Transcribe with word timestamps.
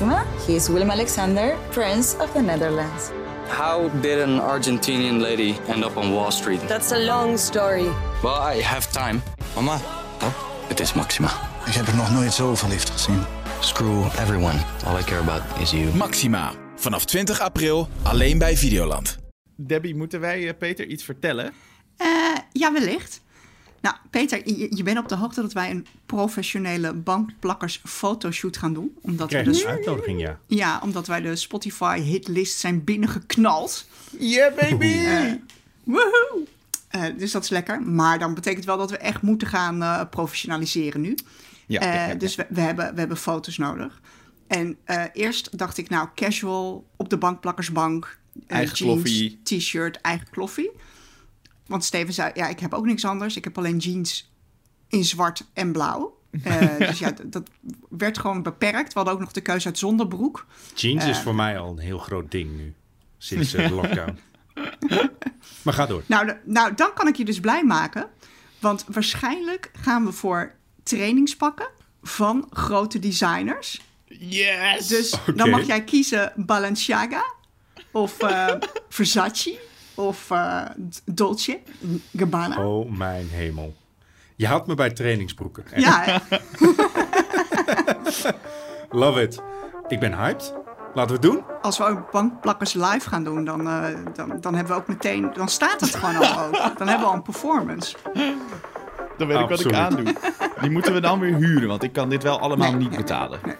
Maxima. 0.00 0.24
He 0.46 0.54
is 0.54 0.68
Willem 0.68 0.90
Alexander, 0.90 1.56
Prince 1.70 2.16
of 2.18 2.32
the 2.32 2.40
Netherlands. 2.40 3.10
How 3.48 3.88
did 4.00 4.20
an 4.20 4.38
Argentinian 4.40 5.20
lady 5.20 5.56
end 5.66 5.84
up 5.84 5.96
on 5.96 6.12
Wall 6.12 6.30
Street? 6.30 6.60
That's 6.68 6.92
a 6.92 6.98
long 6.98 7.38
story. 7.38 7.88
Well, 8.22 8.56
I 8.56 8.62
have 8.62 8.92
time. 8.92 9.22
Mama, 9.54 9.80
Oh, 10.22 10.32
het 10.68 10.80
is 10.80 10.92
Maxima. 10.92 11.30
ik 11.66 11.72
heb 11.74 11.86
er 11.86 11.96
nog 11.96 12.10
nooit 12.12 12.32
zo 12.32 12.54
verliefd 12.54 12.90
gezien. 12.90 13.22
Screw 13.60 14.04
everyone. 14.04 14.58
All 14.86 14.98
I 14.98 15.02
care 15.02 15.20
about 15.20 15.42
is 15.60 15.70
you. 15.70 15.94
Maxima. 15.94 16.52
Vanaf 16.76 17.04
20 17.04 17.40
april 17.40 17.88
alleen 18.02 18.38
bij 18.38 18.56
Videoland. 18.56 19.18
Debbie, 19.56 19.94
moeten 19.94 20.20
wij 20.20 20.48
eh, 20.48 20.54
Peter 20.58 20.86
iets 20.86 21.04
vertellen? 21.04 21.52
Eh, 21.96 22.08
ja, 22.52 22.72
wellicht. 22.72 23.20
Nou, 23.80 23.96
Peter, 24.10 24.40
je, 24.44 24.76
je 24.76 24.82
bent 24.82 24.98
op 24.98 25.08
de 25.08 25.16
hoogte 25.16 25.40
dat 25.40 25.52
wij 25.52 25.70
een 25.70 25.86
professionele 26.06 26.92
bankplakkers 26.92 27.80
fotoshoot 27.84 28.56
gaan 28.56 28.74
doen. 28.74 28.96
Omdat, 29.00 29.26
we 29.26 29.26
Krijg 29.26 29.46
dus, 29.46 29.62
een 29.62 29.68
uitnodiging, 29.68 30.20
ja. 30.20 30.38
ja, 30.46 30.80
omdat 30.82 31.06
wij 31.06 31.20
de 31.20 31.36
Spotify 31.36 32.00
hitlist 32.00 32.58
zijn 32.58 32.84
binnengeknald. 32.84 33.86
Yeah, 34.18 34.54
baby! 34.54 34.96
Woehoe! 35.84 36.46
Eh, 36.88 37.02
dus 37.16 37.32
dat 37.32 37.42
is 37.42 37.48
lekker. 37.48 37.82
Maar 37.82 38.18
dan 38.18 38.34
betekent 38.34 38.64
wel 38.64 38.76
dat 38.76 38.90
we 38.90 38.96
echt 38.96 39.22
moeten 39.22 39.48
gaan 39.48 39.82
eh, 39.82 40.00
professionaliseren 40.10 41.00
nu. 41.00 41.14
Ja, 41.66 41.84
ja, 41.84 41.94
ja, 41.94 42.06
ja. 42.06 42.14
Dus 42.14 42.34
we, 42.34 42.46
we, 42.48 42.60
hebben, 42.60 42.94
we 42.94 42.98
hebben 42.98 43.16
foto's 43.16 43.58
nodig. 43.58 44.00
En 44.46 44.76
eh, 44.84 45.04
eerst 45.12 45.58
dacht 45.58 45.78
ik, 45.78 45.88
nou, 45.88 46.08
casual 46.14 46.86
op 46.96 47.08
de 47.08 47.16
bankplakkersbank. 47.16 48.18
Eigen 48.46 48.76
jeans, 48.76 48.92
kloffie. 48.92 49.40
T-shirt, 49.42 50.00
eigen 50.00 50.26
kloffie. 50.30 50.70
Want 51.68 51.84
Steven 51.84 52.14
zei, 52.14 52.30
ja, 52.34 52.48
ik 52.48 52.60
heb 52.60 52.74
ook 52.74 52.84
niks 52.86 53.04
anders. 53.04 53.36
Ik 53.36 53.44
heb 53.44 53.58
alleen 53.58 53.76
jeans 53.76 54.32
in 54.88 55.04
zwart 55.04 55.44
en 55.52 55.72
blauw. 55.72 56.16
Eh, 56.42 56.78
dus 56.78 56.98
ja, 56.98 57.12
dat 57.24 57.42
werd 57.88 58.18
gewoon 58.18 58.42
beperkt. 58.42 58.86
We 58.88 58.92
hadden 58.94 59.14
ook 59.14 59.20
nog 59.20 59.32
de 59.32 59.40
keuze 59.40 59.66
uit 59.66 59.78
zonder 59.78 60.08
broek. 60.08 60.46
Jeans 60.74 61.02
Eh. 61.04 61.08
is 61.10 61.18
voor 61.18 61.34
mij 61.34 61.58
al 61.58 61.70
een 61.70 61.78
heel 61.78 61.98
groot 61.98 62.30
ding 62.30 62.56
nu. 62.56 62.74
Sinds 63.18 63.54
eh, 63.54 63.68
de 63.68 63.74
lockdown. 63.74 64.18
maar 65.62 65.74
ga 65.74 65.86
door. 65.86 66.02
Nou, 66.06 66.26
de- 66.26 66.36
nou, 66.44 66.74
dan 66.74 66.92
kan 66.94 67.08
ik 67.08 67.16
je 67.16 67.24
dus 67.24 67.40
blij 67.40 67.64
maken. 67.64 68.06
Want 68.60 68.84
waarschijnlijk 68.88 69.70
gaan 69.72 70.04
we 70.04 70.12
voor 70.12 70.54
trainingspakken 70.82 71.68
van 72.02 72.46
grote 72.50 72.98
designers. 72.98 73.80
Yes! 74.08 74.86
Dus 74.86 75.14
dan 75.34 75.50
mag 75.50 75.66
jij 75.66 75.84
kiezen 75.84 76.32
Balenciaga 76.36 77.24
of 77.90 78.18
eh, 78.18 78.54
Versace 78.88 79.58
of 79.98 80.30
eh, 80.30 80.60
Dolce 81.04 81.60
Gabbana. 82.16 82.66
Oh 82.66 82.90
mijn 82.90 83.28
hemel. 83.28 83.74
Je 84.36 84.46
had 84.46 84.66
me 84.66 84.74
bij 84.74 84.90
trainingsbroeken. 84.90 85.64
Ja, 85.80 86.02
hè? 86.04 86.16
Love 88.98 89.22
it. 89.22 89.42
Ik 89.88 90.00
ben 90.00 90.14
hyped. 90.18 90.54
Laten 90.94 91.20
we 91.20 91.26
het 91.28 91.32
doen. 91.34 91.44
als 91.62 91.78
we 91.78 91.84
ook 91.84 92.10
bankplakkers 92.10 92.72
live 92.74 93.08
gaan 93.08 93.24
doen, 93.24 93.44
dan, 93.44 93.68
eh, 93.68 93.84
dan, 94.14 94.40
dan 94.40 94.54
hebben 94.54 94.74
we 94.74 94.80
ook 94.80 94.88
meteen... 94.88 95.30
Dan 95.34 95.48
staat 95.48 95.80
het 95.80 95.94
gewoon 95.94 96.16
al 96.16 96.44
ook. 96.46 96.52
Dan 96.78 96.88
hebben 96.88 96.98
we 97.06 97.06
al 97.06 97.14
een 97.14 97.22
performance. 97.22 97.96
Dan 99.18 99.26
weet 99.28 99.38
ik 99.40 99.48
wat 99.48 99.60
ik 99.64 99.72
aandoe. 99.72 100.14
Die 100.60 100.70
moeten 100.70 100.92
we 100.92 101.00
dan 101.00 101.18
weer 101.20 101.34
huren, 101.34 101.68
want 101.68 101.82
ik 101.82 101.92
kan 101.92 102.08
dit 102.08 102.22
wel 102.22 102.40
allemaal 102.40 102.70
Nee, 102.70 102.78
niet 102.80 102.88
nee, 102.88 102.98
betalen. 102.98 103.40
nee. 103.44 103.54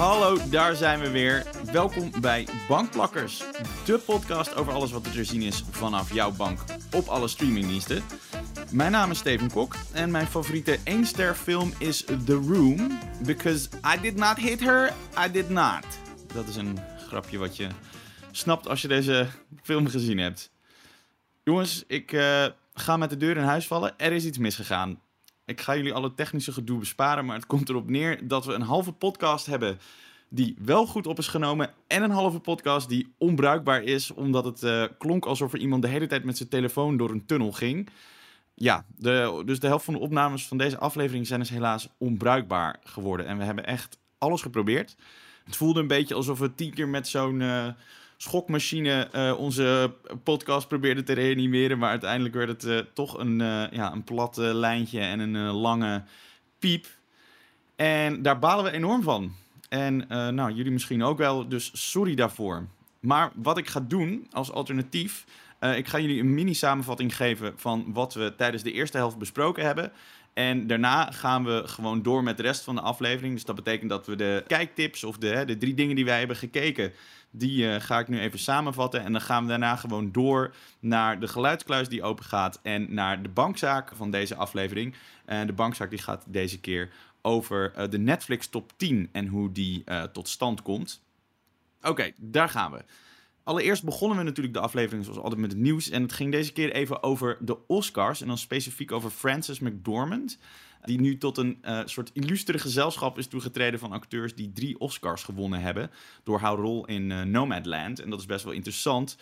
Hallo, 0.00 0.38
daar 0.50 0.74
zijn 0.74 1.00
we 1.00 1.10
weer. 1.10 1.46
Welkom 1.72 2.10
bij 2.20 2.48
Bankplakkers, 2.68 3.42
de 3.84 3.98
podcast 3.98 4.54
over 4.54 4.72
alles 4.72 4.92
wat 4.92 5.06
er 5.06 5.12
te 5.12 5.24
zien 5.24 5.42
is 5.42 5.64
vanaf 5.70 6.14
jouw 6.14 6.32
bank 6.32 6.58
op 6.92 7.06
alle 7.06 7.28
streamingdiensten. 7.28 8.02
Mijn 8.70 8.92
naam 8.92 9.10
is 9.10 9.18
Steven 9.18 9.50
Kok 9.50 9.76
en 9.92 10.10
mijn 10.10 10.26
favoriete 10.26 10.78
1 10.84 11.06
ster 11.06 11.34
film 11.34 11.72
is 11.78 12.04
The 12.04 12.34
Room. 12.34 12.98
Because 13.24 13.68
I 13.96 14.00
did 14.00 14.16
not 14.16 14.36
hit 14.36 14.60
her, 14.60 14.92
I 15.26 15.30
did 15.30 15.48
not. 15.48 15.86
Dat 16.34 16.48
is 16.48 16.56
een 16.56 16.78
grapje 17.08 17.38
wat 17.38 17.56
je 17.56 17.68
snapt 18.30 18.68
als 18.68 18.82
je 18.82 18.88
deze 18.88 19.28
film 19.62 19.88
gezien 19.88 20.18
hebt. 20.18 20.50
Jongens, 21.44 21.84
ik 21.86 22.12
eh, 22.12 22.46
ga 22.74 22.96
met 22.96 23.10
de 23.10 23.16
deur 23.16 23.36
in 23.36 23.42
huis 23.42 23.66
vallen. 23.66 23.94
Er 23.96 24.12
is 24.12 24.24
iets 24.24 24.38
misgegaan. 24.38 25.00
Ik 25.50 25.60
ga 25.60 25.76
jullie 25.76 25.92
alle 25.92 26.14
technische 26.14 26.52
gedoe 26.52 26.78
besparen, 26.78 27.24
maar 27.24 27.36
het 27.36 27.46
komt 27.46 27.68
erop 27.68 27.90
neer 27.90 28.28
dat 28.28 28.44
we 28.44 28.52
een 28.52 28.62
halve 28.62 28.92
podcast 28.92 29.46
hebben 29.46 29.78
die 30.28 30.56
wel 30.58 30.86
goed 30.86 31.06
op 31.06 31.18
is 31.18 31.28
genomen 31.28 31.70
en 31.86 32.02
een 32.02 32.10
halve 32.10 32.38
podcast 32.38 32.88
die 32.88 33.14
onbruikbaar 33.18 33.82
is 33.82 34.10
omdat 34.10 34.44
het 34.44 34.62
eh, 34.62 34.84
klonk 34.98 35.24
alsof 35.24 35.52
er 35.52 35.58
iemand 35.58 35.82
de 35.82 35.88
hele 35.88 36.06
tijd 36.06 36.24
met 36.24 36.36
zijn 36.36 36.48
telefoon 36.48 36.96
door 36.96 37.10
een 37.10 37.26
tunnel 37.26 37.52
ging. 37.52 37.88
Ja, 38.54 38.84
de, 38.96 39.42
dus 39.44 39.60
de 39.60 39.66
helft 39.66 39.84
van 39.84 39.94
de 39.94 40.00
opnames 40.00 40.46
van 40.46 40.58
deze 40.58 40.78
aflevering 40.78 41.26
zijn 41.26 41.40
dus 41.40 41.50
helaas 41.50 41.88
onbruikbaar 41.98 42.80
geworden 42.84 43.26
en 43.26 43.38
we 43.38 43.44
hebben 43.44 43.66
echt 43.66 43.98
alles 44.18 44.42
geprobeerd. 44.42 44.96
Het 45.44 45.56
voelde 45.56 45.80
een 45.80 45.86
beetje 45.86 46.14
alsof 46.14 46.38
we 46.38 46.54
tien 46.54 46.74
keer 46.74 46.88
met 46.88 47.08
zo'n 47.08 47.40
eh, 47.40 47.66
schokmachine 48.22 49.08
eh, 49.12 49.34
onze 49.38 49.94
podcast 50.22 50.68
probeerden 50.68 51.04
te 51.04 51.12
reanimeren. 51.12 51.78
Maar 51.78 51.90
uiteindelijk 51.90 52.34
werd 52.34 52.48
het 52.48 52.64
eh, 52.64 52.78
toch 52.92 53.18
een, 53.18 53.40
eh, 53.40 53.64
ja, 53.70 53.92
een 53.92 54.04
plat 54.04 54.36
lijntje 54.36 55.00
en 55.00 55.20
een 55.20 55.36
lange 55.38 56.02
piep. 56.58 56.86
En 57.76 58.22
daar 58.22 58.38
balen 58.38 58.64
we 58.64 58.70
enorm 58.70 59.02
van. 59.02 59.32
En 59.68 60.06
nou, 60.08 60.52
jullie 60.52 60.72
misschien 60.72 61.02
ook 61.02 61.18
wel, 61.18 61.48
dus 61.48 61.90
sorry 61.90 62.14
daarvoor. 62.14 62.66
Maar 63.00 63.32
wat 63.34 63.58
ik 63.58 63.68
ga 63.68 63.80
doen 63.80 64.26
als 64.32 64.52
alternatief. 64.52 65.24
ik 65.76 65.88
ga 65.88 65.98
jullie 65.98 66.20
een 66.20 66.34
mini-samenvatting 66.34 67.16
geven 67.16 67.52
van 67.56 67.84
wat 67.92 68.14
we 68.14 68.34
tijdens 68.36 68.62
de 68.62 68.72
eerste 68.72 68.96
helft 68.96 69.18
besproken 69.18 69.64
hebben. 69.64 69.92
En 70.40 70.66
daarna 70.66 71.10
gaan 71.10 71.44
we 71.44 71.62
gewoon 71.66 72.02
door 72.02 72.22
met 72.22 72.36
de 72.36 72.42
rest 72.42 72.64
van 72.64 72.74
de 72.74 72.80
aflevering. 72.80 73.34
Dus 73.34 73.44
dat 73.44 73.54
betekent 73.54 73.90
dat 73.90 74.06
we 74.06 74.16
de 74.16 74.44
kijktips 74.46 75.04
of 75.04 75.18
de, 75.18 75.44
de 75.44 75.56
drie 75.56 75.74
dingen 75.74 75.96
die 75.96 76.04
wij 76.04 76.18
hebben 76.18 76.36
gekeken, 76.36 76.92
die 77.30 77.70
eh, 77.70 77.80
ga 77.80 77.98
ik 77.98 78.08
nu 78.08 78.20
even 78.20 78.38
samenvatten. 78.38 79.04
En 79.04 79.12
dan 79.12 79.20
gaan 79.20 79.42
we 79.42 79.48
daarna 79.48 79.76
gewoon 79.76 80.12
door 80.12 80.54
naar 80.78 81.20
de 81.20 81.28
geluidskluis 81.28 81.88
die 81.88 82.02
open 82.02 82.24
gaat 82.24 82.60
en 82.62 82.94
naar 82.94 83.22
de 83.22 83.28
bankzaak 83.28 83.92
van 83.94 84.10
deze 84.10 84.34
aflevering. 84.34 84.94
En 85.24 85.46
de 85.46 85.52
bankzaak 85.52 85.90
die 85.90 85.98
gaat 85.98 86.24
deze 86.26 86.60
keer 86.60 86.90
over 87.22 87.72
eh, 87.74 87.88
de 87.88 87.98
Netflix 87.98 88.46
top 88.46 88.72
10 88.76 89.08
en 89.12 89.26
hoe 89.26 89.52
die 89.52 89.82
eh, 89.84 90.02
tot 90.02 90.28
stand 90.28 90.62
komt. 90.62 91.02
Oké, 91.82 92.12
daar 92.16 92.48
gaan 92.48 92.72
we. 92.72 92.84
Allereerst 93.50 93.84
begonnen 93.84 94.18
we 94.18 94.24
natuurlijk 94.24 94.54
de 94.54 94.60
aflevering 94.60 95.04
zoals 95.04 95.20
altijd 95.20 95.40
met 95.40 95.50
het 95.50 95.60
nieuws. 95.60 95.90
En 95.90 96.02
het 96.02 96.12
ging 96.12 96.32
deze 96.32 96.52
keer 96.52 96.72
even 96.72 97.02
over 97.02 97.36
de 97.40 97.66
Oscars. 97.66 98.20
En 98.20 98.26
dan 98.26 98.38
specifiek 98.38 98.92
over 98.92 99.10
Frances 99.10 99.58
McDormand. 99.58 100.38
Die 100.84 101.00
nu 101.00 101.18
tot 101.18 101.38
een 101.38 101.58
eh, 101.62 101.80
soort 101.84 102.10
illustere 102.12 102.58
gezelschap 102.58 103.18
is 103.18 103.26
toegetreden 103.26 103.80
van 103.80 103.92
acteurs 103.92 104.34
die 104.34 104.52
drie 104.52 104.78
Oscars 104.78 105.22
gewonnen 105.22 105.60
hebben. 105.60 105.90
Door 106.24 106.38
haar 106.38 106.54
rol 106.54 106.86
in 106.86 107.10
eh, 107.10 107.22
Nomadland. 107.22 108.00
En 108.00 108.10
dat 108.10 108.20
is 108.20 108.26
best 108.26 108.44
wel 108.44 108.52
interessant. 108.52 109.16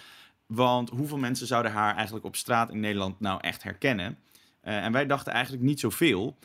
Want 0.46 0.90
hoeveel 0.90 1.18
mensen 1.18 1.46
zouden 1.46 1.72
haar 1.72 1.94
eigenlijk 1.94 2.24
op 2.24 2.36
straat 2.36 2.70
in 2.70 2.80
Nederland 2.80 3.20
nou 3.20 3.40
echt 3.40 3.62
herkennen? 3.62 4.18
Eh, 4.60 4.84
en 4.84 4.92
wij 4.92 5.06
dachten 5.06 5.32
eigenlijk 5.32 5.64
niet 5.64 5.80
zoveel. 5.80 6.38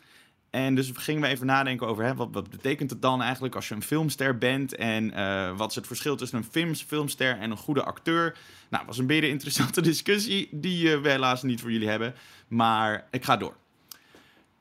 En 0.53 0.75
dus 0.75 0.91
gingen 0.93 1.21
we 1.21 1.27
even 1.27 1.45
nadenken 1.45 1.87
over 1.87 2.03
hè, 2.03 2.15
wat, 2.15 2.29
wat 2.31 2.49
betekent 2.49 2.89
het 2.89 3.01
dan 3.01 3.21
eigenlijk 3.21 3.55
als 3.55 3.67
je 3.67 3.75
een 3.75 3.83
filmster 3.83 4.37
bent 4.37 4.75
en 4.75 5.13
eh, 5.13 5.57
wat 5.57 5.69
is 5.69 5.75
het 5.75 5.87
verschil 5.87 6.15
tussen 6.15 6.37
een 6.37 6.43
films, 6.43 6.83
filmster 6.83 7.37
en 7.37 7.51
een 7.51 7.57
goede 7.57 7.83
acteur. 7.83 8.37
Nou, 8.69 8.85
was 8.85 8.97
een 8.97 9.07
beetje 9.07 9.27
interessante 9.27 9.81
discussie 9.91 10.49
die 10.51 10.93
eh, 10.93 11.01
we 11.01 11.09
helaas 11.09 11.43
niet 11.43 11.61
voor 11.61 11.71
jullie 11.71 11.89
hebben, 11.89 12.13
maar 12.47 13.07
ik 13.11 13.23
ga 13.23 13.37
door. 13.37 13.55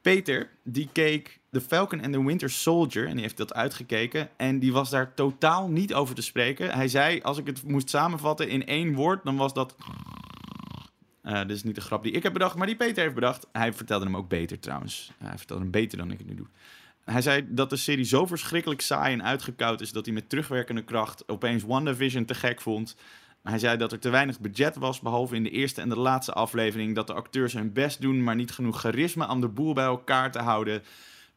Peter, 0.02 0.50
die 0.62 0.88
keek 0.92 1.40
The 1.50 1.60
Falcon 1.60 2.02
and 2.02 2.12
the 2.12 2.24
Winter 2.24 2.50
Soldier 2.50 3.06
en 3.06 3.12
die 3.12 3.22
heeft 3.22 3.36
dat 3.36 3.54
uitgekeken 3.54 4.28
en 4.36 4.58
die 4.58 4.72
was 4.72 4.90
daar 4.90 5.14
totaal 5.14 5.68
niet 5.68 5.94
over 5.94 6.14
te 6.14 6.22
spreken. 6.22 6.70
Hij 6.70 6.88
zei, 6.88 7.20
als 7.22 7.38
ik 7.38 7.46
het 7.46 7.62
moest 7.62 7.90
samenvatten 7.90 8.48
in 8.48 8.66
één 8.66 8.94
woord, 8.94 9.24
dan 9.24 9.36
was 9.36 9.54
dat... 9.54 9.74
Eh 11.22 11.40
dit 11.40 11.50
is 11.50 11.62
niet 11.62 11.74
de 11.74 11.80
grap 11.80 12.02
die 12.02 12.12
ik 12.12 12.22
heb 12.22 12.32
bedacht, 12.32 12.56
maar 12.56 12.66
die 12.66 12.76
Peter 12.76 13.02
heeft 13.02 13.14
bedacht. 13.14 13.46
Hij 13.52 13.72
vertelde 13.72 14.04
hem 14.04 14.16
ook 14.16 14.28
beter 14.28 14.58
trouwens. 14.58 15.12
Hij 15.18 15.38
vertelde 15.38 15.62
hem 15.62 15.70
beter 15.72 15.98
dan 15.98 16.10
ik 16.10 16.18
het 16.18 16.26
nu 16.26 16.34
doe. 16.34 16.46
Hij 17.04 17.22
zei 17.22 17.46
dat 17.48 17.70
de 17.70 17.76
serie 17.76 18.04
zo 18.04 18.26
verschrikkelijk 18.26 18.80
saai 18.80 19.12
en 19.12 19.22
uitgekoud 19.22 19.80
is... 19.80 19.92
dat 19.92 20.04
hij 20.04 20.14
met 20.14 20.28
terugwerkende 20.28 20.84
kracht 20.84 21.28
opeens 21.28 21.62
WandaVision 21.62 22.24
te 22.24 22.34
gek 22.34 22.60
vond. 22.60 22.96
Hij 23.42 23.58
zei 23.58 23.76
dat 23.76 23.92
er 23.92 23.98
te 23.98 24.10
weinig 24.10 24.40
budget 24.40 24.76
was, 24.76 25.00
behalve 25.00 25.34
in 25.34 25.42
de 25.42 25.50
eerste 25.50 25.80
en 25.80 25.88
de 25.88 25.98
laatste 25.98 26.32
aflevering... 26.32 26.94
dat 26.94 27.06
de 27.06 27.12
acteurs 27.12 27.52
hun 27.52 27.72
best 27.72 28.00
doen, 28.00 28.22
maar 28.22 28.34
niet 28.34 28.50
genoeg 28.50 28.80
charisma 28.80 29.30
om 29.30 29.40
de 29.40 29.48
boel 29.48 29.72
bij 29.72 29.84
elkaar 29.84 30.30
te 30.30 30.38
houden... 30.38 30.82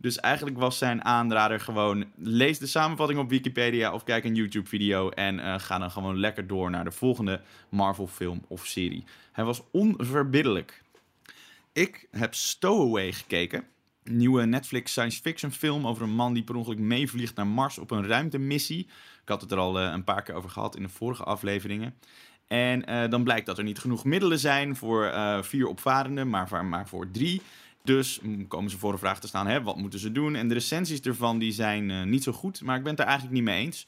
Dus 0.06 0.20
eigenlijk 0.20 0.58
was 0.58 0.78
zijn 0.78 1.04
aanrader 1.04 1.60
gewoon... 1.60 2.06
lees 2.16 2.60
de 2.60 2.68
samenvatting 2.68 3.20
op 3.20 3.30
Wikipedia 3.30 3.94
of 3.94 4.04
kijk 4.04 4.24
een 4.24 4.36
YouTube-video... 4.36 5.10
en 5.10 5.40
eh, 5.40 5.60
ga 5.60 5.78
dan 5.78 5.92
gewoon 5.92 6.20
lekker 6.20 6.48
door 6.48 6.70
naar 6.70 6.84
de 6.84 6.92
volgende 6.92 7.42
Marvel-film 7.70 8.46
of 8.48 8.66
serie. 8.66 9.04
Hij 9.32 9.44
was 9.44 9.62
onverbiddelijk. 9.72 10.84
Ik 11.74 12.08
heb 12.12 12.34
Stowaway 12.34 13.12
gekeken. 13.12 13.64
Een 14.04 14.18
nieuwe 14.18 14.46
Netflix 14.46 14.92
science 14.92 15.22
fiction 15.22 15.52
film 15.52 15.88
over 15.88 16.04
een 16.04 16.16
man 16.16 16.34
die 16.34 16.44
per 16.44 16.56
ongeluk 16.56 16.80
meevliegt 16.80 17.36
naar 17.36 17.48
Mars 17.48 17.78
op 17.78 17.92
een 17.92 18.08
ruimtemissie. 18.08 18.88
Ik 19.22 19.30
had 19.30 19.42
het 19.42 19.52
er 19.52 19.58
al 19.58 19.80
eh, 19.80 19.92
een 19.92 20.04
paar 20.04 20.24
keer 20.24 20.36
over 20.36 20.50
gehad 20.50 20.76
in 20.76 20.84
de 20.84 20.90
vorige 20.90 21.24
afleveringen. 21.24 21.94
En 22.48 22.86
eh, 22.86 23.10
dan 23.10 23.24
blijkt 23.24 23.46
dat 23.46 23.58
er 23.58 23.64
niet 23.64 23.80
genoeg 23.80 24.04
middelen 24.04 24.40
zijn 24.40 24.76
voor 24.76 25.14
vier 25.42 25.68
opvarenden, 25.68 26.30
maar, 26.30 26.66
maar 26.66 26.88
voor 26.88 27.12
drie. 27.12 27.42
Dus 27.86 28.20
komen 28.48 28.72
ze 28.72 28.78
voor 28.78 28.92
de 28.92 28.98
vraag 28.98 29.20
te 29.20 29.28
staan, 29.28 29.48
hè, 29.48 29.62
wat 29.62 29.78
moeten 29.78 30.00
ze 30.00 30.12
doen? 30.12 30.36
En 30.36 30.48
de 30.48 30.54
recensies 30.54 31.02
ervan 31.02 31.40
die 31.40 31.52
zijn 31.52 31.92
eh, 31.92 32.04
niet 32.04 32.24
zo 32.24 32.32
goed, 32.32 32.62
maar 32.62 32.78
ik 32.78 32.84
ben 32.84 32.92
het 32.92 33.00
er 33.00 33.06
eigenlijk 33.06 33.36
niet 33.36 33.44
mee 33.44 33.66
eens. 33.66 33.88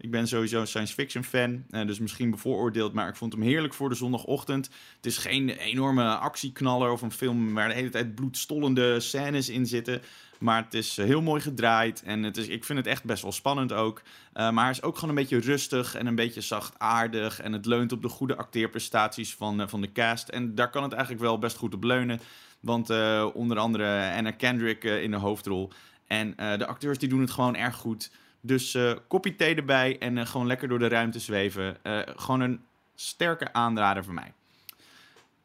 Ik 0.00 0.10
ben 0.10 0.28
sowieso 0.28 0.60
een 0.60 0.66
science 0.66 0.94
fiction 0.94 1.24
fan, 1.24 1.64
eh, 1.70 1.86
dus 1.86 1.98
misschien 1.98 2.30
bevooroordeeld, 2.30 2.92
maar 2.92 3.08
ik 3.08 3.16
vond 3.16 3.32
hem 3.32 3.42
heerlijk 3.42 3.74
voor 3.74 3.88
de 3.88 3.94
zondagochtend. 3.94 4.70
Het 4.96 5.06
is 5.06 5.18
geen 5.18 5.48
enorme 5.48 6.16
actieknaller 6.16 6.90
of 6.90 7.02
een 7.02 7.12
film 7.12 7.54
waar 7.54 7.68
de 7.68 7.74
hele 7.74 7.88
tijd 7.88 8.14
bloedstollende 8.14 9.00
scènes 9.00 9.48
in 9.48 9.66
zitten. 9.66 10.02
Maar 10.38 10.64
het 10.64 10.74
is 10.74 10.96
heel 10.96 11.22
mooi 11.22 11.40
gedraaid 11.40 12.02
en 12.02 12.22
het 12.22 12.36
is, 12.36 12.48
ik 12.48 12.64
vind 12.64 12.78
het 12.78 12.86
echt 12.86 13.04
best 13.04 13.22
wel 13.22 13.32
spannend 13.32 13.72
ook. 13.72 14.02
Eh, 14.32 14.50
maar 14.50 14.64
hij 14.64 14.72
is 14.72 14.82
ook 14.82 14.94
gewoon 14.94 15.10
een 15.10 15.22
beetje 15.22 15.40
rustig 15.40 15.94
en 15.94 16.06
een 16.06 16.14
beetje 16.14 16.40
zachtaardig. 16.40 17.40
En 17.40 17.52
het 17.52 17.66
leunt 17.66 17.92
op 17.92 18.02
de 18.02 18.08
goede 18.08 18.36
acteerprestaties 18.36 19.34
van, 19.34 19.60
eh, 19.60 19.68
van 19.68 19.80
de 19.80 19.92
cast. 19.92 20.28
En 20.28 20.54
daar 20.54 20.70
kan 20.70 20.82
het 20.82 20.92
eigenlijk 20.92 21.22
wel 21.22 21.38
best 21.38 21.56
goed 21.56 21.74
op 21.74 21.84
leunen. 21.84 22.20
Want 22.60 22.90
onder 23.34 23.58
andere 23.58 24.12
Anna 24.16 24.30
Kendrick 24.30 24.84
in 24.84 25.10
de 25.10 25.16
hoofdrol. 25.16 25.70
En 26.06 26.34
de 26.36 26.66
acteurs 26.66 26.98
die 26.98 27.08
doen 27.08 27.20
het 27.20 27.30
gewoon 27.30 27.56
erg 27.56 27.76
goed. 27.76 28.10
Dus 28.40 28.74
eh 28.74 28.92
kopje 29.08 29.36
thee 29.36 29.54
erbij 29.54 29.98
en 29.98 30.18
eh, 30.18 30.26
gewoon 30.26 30.46
lekker 30.46 30.68
door 30.68 30.78
de 30.78 30.88
ruimte 30.88 31.18
zweven. 31.18 31.84
Eh, 31.84 32.00
gewoon 32.16 32.40
een 32.40 32.60
sterke 32.94 33.52
aanrader 33.52 34.04
voor 34.04 34.14
mij. 34.14 34.32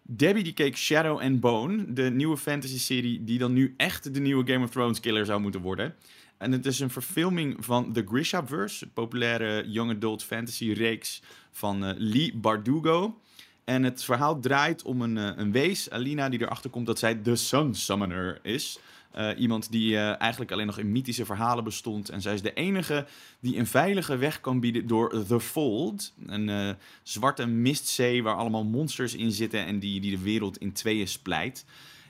Debbie 0.02 0.44
die 0.44 0.54
keek 0.54 0.78
Shadow 0.78 1.20
and 1.20 1.40
Bone, 1.40 1.94
de 1.94 2.10
nieuwe 2.10 2.38
fantasy-serie 2.38 3.24
die 3.24 3.38
dan 3.38 3.54
nu 3.54 3.74
echt 3.78 4.14
de 4.14 4.20
nieuwe 4.20 4.52
Game 4.52 4.66
of 4.66 4.72
Thrones 4.72 5.00
killer 5.00 5.26
zou 5.26 5.42
moeten 5.42 5.62
worden. 5.62 5.96
En 6.38 6.52
het 6.52 6.66
is 6.66 6.80
een 6.80 6.90
verfilming 6.90 7.66
van 7.66 7.94
The 7.94 8.04
Grishaverse, 8.08 8.86
een 8.86 8.94
populaire 8.94 9.70
young 9.70 9.92
adult 9.92 10.24
fantasy-reeks 10.24 11.22
van 11.52 11.94
Lee 11.98 12.34
Bardugo. 12.36 13.20
En 13.64 13.84
het 13.84 14.04
verhaal 14.04 14.40
draait 14.40 14.82
om 14.82 15.02
een, 15.02 15.16
een 15.16 15.52
wees, 15.52 15.90
Alina, 15.90 16.30
die 16.30 16.42
erachter 16.42 16.70
komt 16.70 16.86
dat 16.86 17.00
zij 17.00 17.22
de 17.22 17.36
Sun 17.36 17.76
Summoner 17.76 18.40
is. 18.42 18.80
Eh, 19.14 19.30
iemand 19.38 19.72
die 19.72 19.98
eh, 19.98 20.22
eigenlijk 20.22 20.52
alleen 20.52 20.66
nog 20.66 20.78
in 20.78 20.92
mythische 20.92 21.26
verhalen 21.26 21.64
bestond. 21.64 22.10
En 22.10 22.22
zij 22.22 22.34
is 22.34 22.42
de 22.42 22.54
enige 22.54 23.06
die 23.40 23.58
een 23.58 23.68
veilige 23.68 24.18
weg 24.18 24.42
kan 24.42 24.60
bieden 24.60 24.88
door 24.88 25.26
The 25.28 25.40
Fold. 25.40 26.14
Een 26.26 26.50
eh, 26.50 26.70
zwarte 27.04 27.46
mistzee 27.46 28.24
waar 28.24 28.36
allemaal 28.36 28.64
monsters 28.64 29.16
in 29.16 29.32
zitten 29.32 29.66
en 29.66 29.80
die, 29.80 30.02
die 30.02 30.12
de 30.18 30.24
wereld 30.24 30.58
in 30.58 30.72
tweeën 30.72 31.08
splijt. 31.08 31.66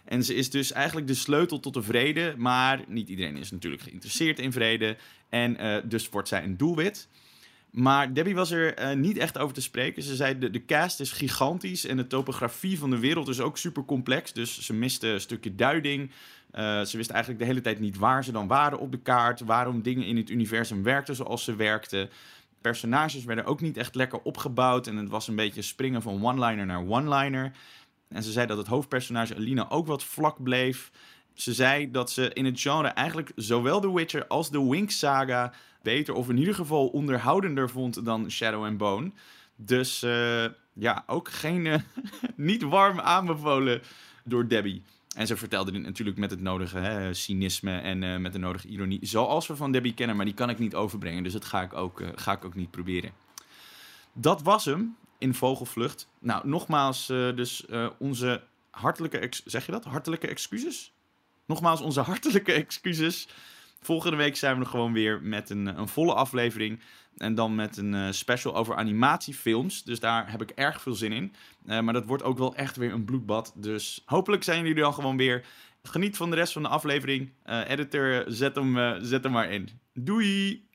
En 0.06 0.24
ze 0.24 0.36
is 0.36 0.50
dus 0.50 0.72
eigenlijk 0.72 1.08
de 1.08 1.14
sleutel 1.14 1.60
tot 1.60 1.74
de 1.74 1.82
vrede. 1.82 2.34
Maar 2.38 2.84
niet 2.88 3.10
iedereen 3.10 3.38
is 3.38 3.52
natuurlijk 3.52 3.82
geïnteresseerd 3.82 4.40
in 4.40 4.52
vrede. 4.52 4.98
En 5.30 5.82
dus 5.86 6.10
wordt 6.10 6.28
zij 6.28 6.44
een 6.44 6.58
doelwit. 6.58 7.08
Maar 7.72 8.14
Debbie 8.14 8.36
was 8.36 8.52
er 8.52 8.98
niet 8.98 9.18
echt 9.18 9.38
over 9.38 9.54
te 9.54 9.62
spreken. 9.62 10.04
Ze 10.04 10.16
zei, 10.16 10.38
de, 10.38 10.50
de 10.50 10.66
cast 10.66 11.00
is 11.00 11.12
gigantisch 11.12 11.86
en 11.86 11.98
de 11.98 12.08
topografie 12.08 12.80
van 12.80 12.90
de 12.90 13.00
wereld 13.00 13.28
is 13.28 13.40
ook 13.40 13.58
super 13.58 13.86
complex. 13.86 14.34
Dus 14.34 14.62
ze 14.62 14.74
miste 14.74 15.08
een 15.08 15.22
stukje 15.22 15.56
duiding. 15.56 16.12
Eh, 16.54 16.82
ze 16.82 16.98
wist 16.98 17.10
eigenlijk 17.10 17.42
de 17.42 17.48
hele 17.48 17.62
tijd 17.62 17.80
niet 17.80 17.98
waar 17.98 18.24
ze 18.24 18.32
dan 18.32 18.48
waren 18.48 18.80
op 18.80 18.92
de 18.92 19.00
kaart. 19.00 19.40
Waarom 19.40 19.82
dingen 19.82 20.06
in 20.06 20.18
het 20.18 20.30
universum 20.30 20.84
werkten 20.84 21.16
zoals 21.16 21.44
ze 21.44 21.56
werkten. 21.56 22.10
Personages 22.62 23.24
werden 23.24 23.46
ook 23.46 23.62
niet 23.62 23.78
echt 23.78 23.96
lekker 23.96 24.20
opgebouwd. 24.22 24.88
En 24.88 24.96
het 24.96 25.10
was 25.10 25.28
een 25.28 25.36
beetje 25.36 25.62
springen 25.62 26.02
van 26.02 26.26
one-liner 26.26 26.66
naar 26.66 26.88
one-liner. 26.88 27.52
En 28.08 28.24
ze 28.24 28.32
zei 28.32 28.48
dat 28.48 28.58
het 28.58 28.68
hoofdpersonage 28.68 29.36
Alina 29.36 29.70
ook 29.70 29.88
wat 29.88 30.04
vlak 30.04 30.44
bleef. 30.44 30.92
Ze 31.34 31.54
zei 31.54 31.92
dat 31.92 32.12
ze 32.12 32.34
in 32.34 32.46
het 32.46 32.62
genre 32.62 32.88
eigenlijk 32.88 33.32
zowel 33.36 33.80
The 33.80 33.94
Witcher 33.94 34.28
als 34.28 34.52
de 34.52 34.70
Winx 34.70 35.00
Saga 35.00 35.54
beter 35.82 36.14
of 36.14 36.30
in 36.30 36.38
ieder 36.38 36.56
geval 36.56 36.88
onderhoudender 36.88 37.70
vond 37.70 38.06
dan 38.06 38.32
Shadow 38.32 38.66
and 38.66 38.78
Bone. 38.78 39.12
Dus 39.56 40.04
eh, 40.04 40.46
ja, 40.74 41.04
ook 41.08 41.30
geen, 41.30 41.68
eh, 41.68 41.80
niet 42.36 42.64
warm 42.64 43.00
aanbevolen 43.00 43.82
door 44.24 44.48
Debbie. 44.48 44.84
En 45.14 45.28
ze 45.28 45.38
vertelde 45.38 45.72
dit 45.72 45.82
natuurlijk 45.82 46.18
met 46.18 46.30
het 46.32 46.42
nodige 46.42 46.78
hè, 46.78 47.14
cynisme 47.14 47.80
en 47.80 48.04
eh, 48.04 48.18
met 48.18 48.34
de 48.34 48.40
nodige 48.40 48.68
ironie. 48.68 49.00
Zoals 49.02 49.48
we 49.48 49.56
van 49.56 49.72
Debbie 49.72 49.94
kennen, 49.94 50.16
maar 50.16 50.26
die 50.26 50.34
kan 50.34 50.50
ik 50.50 50.60
niet 50.60 50.76
overbrengen. 50.76 51.24
Dus 51.24 51.34
dat 51.34 51.46
ga 51.46 51.62
ik 51.62 51.74
ook, 51.74 52.02
eh, 52.02 52.08
ga 52.16 52.32
ik 52.32 52.46
ook 52.46 52.56
niet 52.56 52.72
proberen. 52.72 53.12
Dat 54.14 54.42
was 54.42 54.66
hem 54.66 54.96
in 55.18 55.34
Vogelvlucht. 55.34 56.08
Nou, 56.20 56.48
nogmaals, 56.48 57.10
eh, 57.10 57.36
dus 57.36 57.66
onze 57.98 58.44
hartelijke, 58.70 59.18
ex- 59.18 59.46
zeg 59.46 59.66
je 59.66 59.72
dat? 59.72 59.84
Hartelijke 59.84 60.28
excuses? 60.28 60.94
Nogmaals, 61.46 61.82
onze 61.82 62.02
hartelijke 62.02 62.54
excuses. 62.54 63.28
Volgende 63.84 64.18
week 64.18 64.36
zijn 64.36 64.56
we 64.56 64.64
er 64.64 64.70
gewoon 64.70 64.94
weer 64.94 65.22
met 65.22 65.50
een, 65.50 65.66
een 65.66 65.88
volle 65.88 66.14
aflevering. 66.14 66.80
En 67.18 67.36
dan 67.36 67.56
met 67.56 67.78
een 67.78 67.94
eh, 67.94 68.12
special 68.12 68.56
over 68.56 68.76
animatiefilms. 68.76 69.84
Dus 69.84 70.00
daar 70.00 70.32
heb 70.32 70.42
ik 70.42 70.50
erg 70.50 70.82
veel 70.82 70.94
zin 70.94 71.12
in. 71.12 71.34
Eh, 71.66 71.80
maar 71.80 71.94
dat 71.94 72.06
wordt 72.06 72.24
ook 72.24 72.38
wel 72.38 72.56
echt 72.56 72.76
weer 72.76 72.92
een 72.92 73.06
bloedbad. 73.06 73.54
Dus 73.56 74.04
hopelijk 74.06 74.44
zijn 74.44 74.60
jullie 74.60 74.82
dan 74.84 74.94
gewoon 74.94 75.18
weer. 75.18 75.46
Geniet 75.84 76.18
van 76.18 76.30
de 76.30 76.36
rest 76.36 76.54
van 76.54 76.62
de 76.62 76.68
aflevering. 76.68 77.30
Eh, 77.44 77.70
editor, 77.70 78.24
zet 78.28 78.56
hem, 78.56 78.78
eh, 78.78 78.96
zet 79.02 79.24
hem 79.24 79.32
maar 79.32 79.52
in. 79.52 79.70
Doei! 79.94 80.66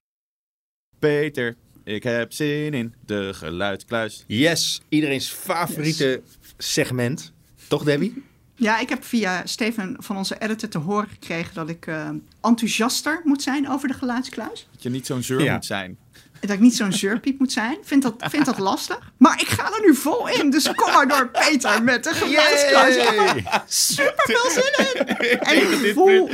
Peter, 0.99 1.57
ik 1.85 2.03
heb 2.03 2.33
zin 2.33 2.75
in 2.75 2.95
de 3.07 3.35
geluidskluis. 3.35 4.25
Yes, 4.27 4.81
iedereen's 4.89 5.31
favoriete 5.31 6.23
segment. 6.57 7.33
Toch, 7.69 7.85
Debbie? 7.85 8.23
Ja, 8.61 8.79
ik 8.79 8.89
heb 8.89 9.05
via 9.05 9.43
Steven 9.45 9.97
van 9.99 10.17
onze 10.17 10.37
editor 10.39 10.69
te 10.69 10.79
horen 10.79 11.09
gekregen 11.09 11.55
dat 11.55 11.69
ik 11.69 11.87
eh, 11.87 12.09
enthousiaster 12.43 13.21
moet 13.25 13.43
zijn 13.43 13.71
over 13.71 13.89
de 13.89 13.95
geluidskluis. 13.95 14.69
Dat 14.73 14.83
je 14.83 14.91
niet 14.91 15.07
zo'n 15.07 15.23
zeur 15.23 15.43
Ja. 15.43 15.55
moet 15.55 15.65
zijn. 15.67 15.99
Dat 16.41 16.51
ik 16.51 16.61
niet 16.61 16.77
zo'n 16.77 16.93
zeurpiep 16.93 17.39
moet 17.39 17.53
zijn. 17.53 17.77
Vind 17.83 18.03
dat, 18.03 18.15
vind 18.19 18.45
dat 18.47 18.59
lastig. 18.71 19.13
Maar 19.17 19.41
ik 19.41 19.49
ga 19.49 19.65
er 19.65 19.81
nu 19.87 19.95
vol 19.95 20.29
in. 20.29 20.51
Dus 20.51 20.73
kom 20.75 20.93
maar 20.93 21.09
door, 21.09 21.29
Peter, 21.29 21.83
met 21.83 22.05
de 22.05 22.15
geluidskluis. 22.15 22.97
Er 22.97 23.63
super 23.67 24.15
veel 24.25 24.51
zin 24.51 24.87
in. 24.87 25.07
En 25.73 25.83
dit, 25.83 25.95
vol. 25.95 26.31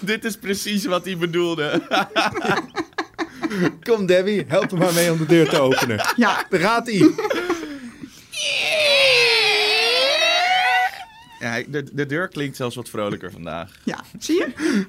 dit 0.00 0.24
is 0.24 0.36
precies 0.36 0.84
wat 0.84 1.04
hij 1.04 1.16
bedoelde. 1.18 1.82
Kom, 3.82 4.06
Debbie, 4.06 4.44
help 4.48 4.70
hem 4.70 4.78
maar 4.78 4.92
mee 4.92 5.12
om 5.12 5.18
de 5.18 5.26
deur 5.26 5.48
te 5.48 5.60
openen. 5.60 6.06
Ja, 6.16 6.44
Daar 6.50 6.60
gaat 6.60 6.86
hij. 6.86 7.10
Ja, 11.40 11.62
de, 11.68 11.94
de 11.94 12.06
deur 12.06 12.28
klinkt 12.28 12.56
zelfs 12.56 12.76
wat 12.76 12.88
vrolijker 12.88 13.30
vandaag. 13.32 13.80
ja, 13.84 14.04
zie 14.18 14.34
je? 14.36 14.84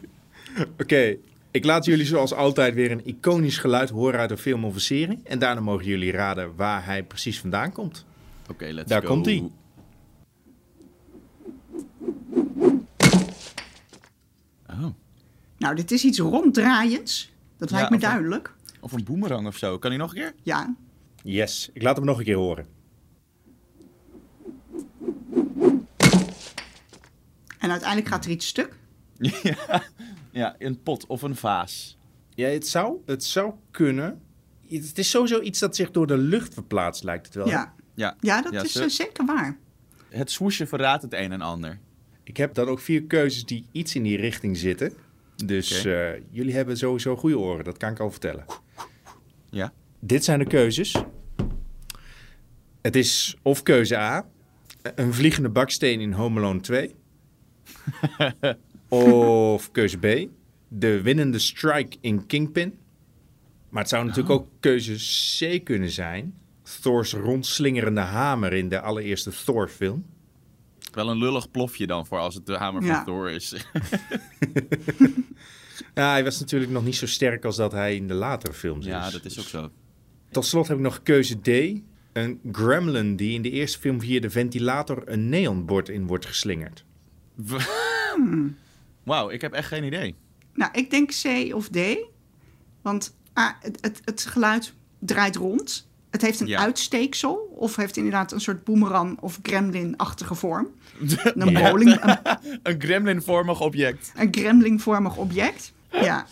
Oké, 0.82 1.16
ik 1.52 1.66
laat 1.66 1.86
jullie 1.86 2.06
zoals 2.06 2.34
altijd 2.34 2.74
weer 2.74 2.92
een 2.92 3.06
iconisch 3.08 3.58
geluid 3.58 3.90
horen 3.90 4.20
uit 4.20 4.32
een 4.32 4.38
film 4.38 4.66
of 4.66 4.74
een 4.76 4.82
serie. 4.82 5.20
En 5.24 5.40
daarna 5.40 5.62
mogen 5.62 5.86
jullie 5.86 6.12
raden 6.12 6.56
waar 6.56 6.86
hij 6.86 7.04
precies 7.04 7.40
vandaan 7.40 7.72
komt. 7.72 8.06
Oké, 8.50 8.66
let's 8.66 8.90
Daar 8.90 9.02
go. 9.02 9.08
komt-ie. 9.08 9.52
Oh, 14.70 14.86
Nou, 15.58 15.76
dit 15.76 15.92
is 15.92 16.04
iets 16.04 16.20
ronddraaiends. 16.20 17.32
Dat 17.58 17.70
Ja, 17.70 17.76
lijkt 17.76 17.90
me 17.90 17.96
een- 17.96 18.02
duidelijk. 18.02 18.54
of 18.80 18.92
een 18.92 19.04
boemerang 19.04 19.48
of 19.48 19.58
zo. 19.58 19.78
Kan 19.78 19.90
hij 19.90 20.00
nog 20.00 20.10
een 20.10 20.16
keer? 20.18 20.34
Ja, 20.44 20.76
Yes, 21.24 21.70
ik 21.74 21.82
laat 21.82 21.96
hem 21.96 22.06
nog 22.06 22.18
een 22.18 22.24
keer 22.24 22.36
horen. 22.36 22.68
En 27.70 27.76
uiteindelijk 27.76 28.10
gaat 28.10 28.26
er 28.26 28.32
iets 28.32 28.48
stuk. 28.48 28.78
ja. 29.44 29.84
ja, 30.32 30.56
een 30.60 30.82
pot 30.84 31.06
of 31.08 31.22
een 31.22 31.36
vaas. 31.36 31.98
Ja, 32.36 32.48
het 32.48 32.68
zou, 32.68 32.98
het 33.06 33.24
zou 33.24 33.54
kunnen. 33.72 34.22
Het 34.68 34.98
is 34.98 35.10
sowieso 35.10 35.42
iets 35.42 35.60
dat 35.60 35.76
zich 35.76 35.92
door 35.92 36.08
de 36.08 36.18
lucht 36.18 36.54
verplaatst, 36.54 37.04
lijkt 37.04 37.26
het 37.26 37.36
wel. 37.36 37.48
Ja, 37.48 37.74
Ja, 37.96 38.16
ja 38.20 38.42
dat 38.42 38.54
Ja, 38.54 38.64
is 38.64 38.72
ze- 38.72 38.84
eh, 38.84 38.90
zeker 38.90 39.26
waar. 39.26 39.58
het 40.10 40.32
swoesje 40.32 40.68
verraadt 40.68 41.02
het 41.02 41.14
een 41.14 41.32
en 41.32 41.42
ander. 41.42 41.80
Ik 42.24 42.38
heb 42.38 42.54
dan 42.54 42.68
ook 42.68 42.80
vier 42.80 43.04
keuzes 43.04 43.46
die 43.46 43.66
iets 43.72 43.96
in 43.96 44.04
die 44.04 44.18
richting 44.18 44.58
zitten. 44.58 44.94
Dus 45.46 45.86
eh, 45.86 46.10
jullie 46.30 46.54
hebben 46.54 46.78
sowieso 46.78 47.16
goede 47.16 47.38
oren, 47.40 47.64
dat 47.64 47.78
kan 47.78 47.92
ik 47.92 48.00
al 48.00 48.12
vertellen. 48.12 48.46
Ja. 49.50 49.74
Dit 50.00 50.24
zijn 50.24 50.40
de 50.40 50.46
keuzes. 50.46 50.96
Het 52.82 52.96
is 52.96 53.38
of 53.42 53.64
keuze 53.64 53.98
A, 53.98 54.26
een 54.96 55.14
vliegende 55.14 55.50
baksteen 55.50 56.00
in 56.00 56.12
Home 56.12 56.40
Alone 56.40 56.60
2. 56.60 56.96
of 58.88 59.72
keuze 59.72 59.98
B, 59.98 60.30
de 60.68 61.02
winnende 61.02 61.40
strike 61.40 61.98
in 62.02 62.26
Kingpin. 62.26 62.78
Maar 63.70 63.82
het 63.82 63.92
zou 63.92 64.06
natuurlijk 64.06 64.34
ook 64.34 64.48
keuze 64.60 64.96
C 65.38 65.64
kunnen 65.66 65.90
zijn. 65.90 66.34
Thor's 66.82 67.14
rondslingerende 67.14 68.02
hamer 68.02 68.54
in 68.54 68.70
de 68.70 68.82
allereerste 68.82 69.32
Thor-film. 69.46 70.06
Wel 70.94 71.10
een 71.10 71.18
lullig 71.18 71.52
plofje 71.52 71.88
dan 71.88 72.06
voor 72.06 72.18
als 72.20 72.36
het 72.36 72.46
de 72.46 72.58
hamer 72.58 72.84
Ja. 72.84 72.96
van 72.96 73.06
Thor 73.06 73.30
is. 73.30 73.54
Ja, 75.96 76.12
hij 76.12 76.24
was 76.24 76.40
natuurlijk 76.40 76.72
nog 76.72 76.84
niet 76.84 76.96
zo 76.96 77.06
sterk 77.08 77.46
als 77.46 77.56
dat 77.56 77.72
hij 77.72 77.96
in 77.96 78.08
de 78.08 78.14
latere 78.14 78.54
films 78.54 78.86
is. 78.86 78.92
ja, 78.92 79.10
dat 79.12 79.26
is 79.26 79.40
ook 79.40 79.46
zo. 79.46 79.70
Tot 80.32 80.46
slot 80.46 80.68
heb 80.68 80.78
ik 80.78 80.84
nog 80.84 81.04
keuze 81.04 81.40
D. 81.42 81.48
Een 82.14 82.40
gremlin 82.52 83.16
die 83.16 83.34
in 83.34 83.42
de 83.42 83.50
eerste 83.50 83.80
film 83.80 84.00
via 84.02 84.20
de 84.20 84.30
ventilator 84.30 85.02
een 85.06 85.30
neonbord 85.30 85.90
in 85.90 86.08
wordt 86.08 86.26
geslingerd. 86.26 86.86
Nou, 87.46 88.56
Wauw, 89.04 89.30
ik 89.30 89.42
heb 89.42 89.54
echt 89.54 89.68
geen 89.68 89.84
idee. 89.84 90.16
Nou, 90.54 90.72
ik 90.74 90.90
denk 90.90 91.10
C 91.24 91.56
of 91.56 91.68
D. 91.70 91.78
Want 92.82 93.16
A, 93.40 93.58
het, 93.62 93.78
het, 93.82 94.02
het 94.06 94.26
geluid 94.26 94.74
draait 95.00 95.36
rond. 95.36 95.88
Het 96.10 96.22
heeft 96.22 96.40
een 96.40 96.48
Ja. 96.48 96.60
uitsteeksel. 96.60 97.36
Of 97.56 97.76
heeft 97.76 97.98
inderdaad 97.98 98.32
een 98.32 98.42
soort 98.42 98.64
boomerang 98.64 99.20
of 99.20 99.40
gremlin-achtige 99.44 100.36
vorm. 100.36 100.68
Een, 101.24 101.54
bowling, 101.54 101.98
een, 102.04 102.18
Een 102.74 102.82
gremlin-vormig 102.82 103.62
object. 103.62 104.12
een 104.16 104.28
gremlin-vormig 104.32 105.18
object. 105.18 105.74
Ja. 105.92 106.26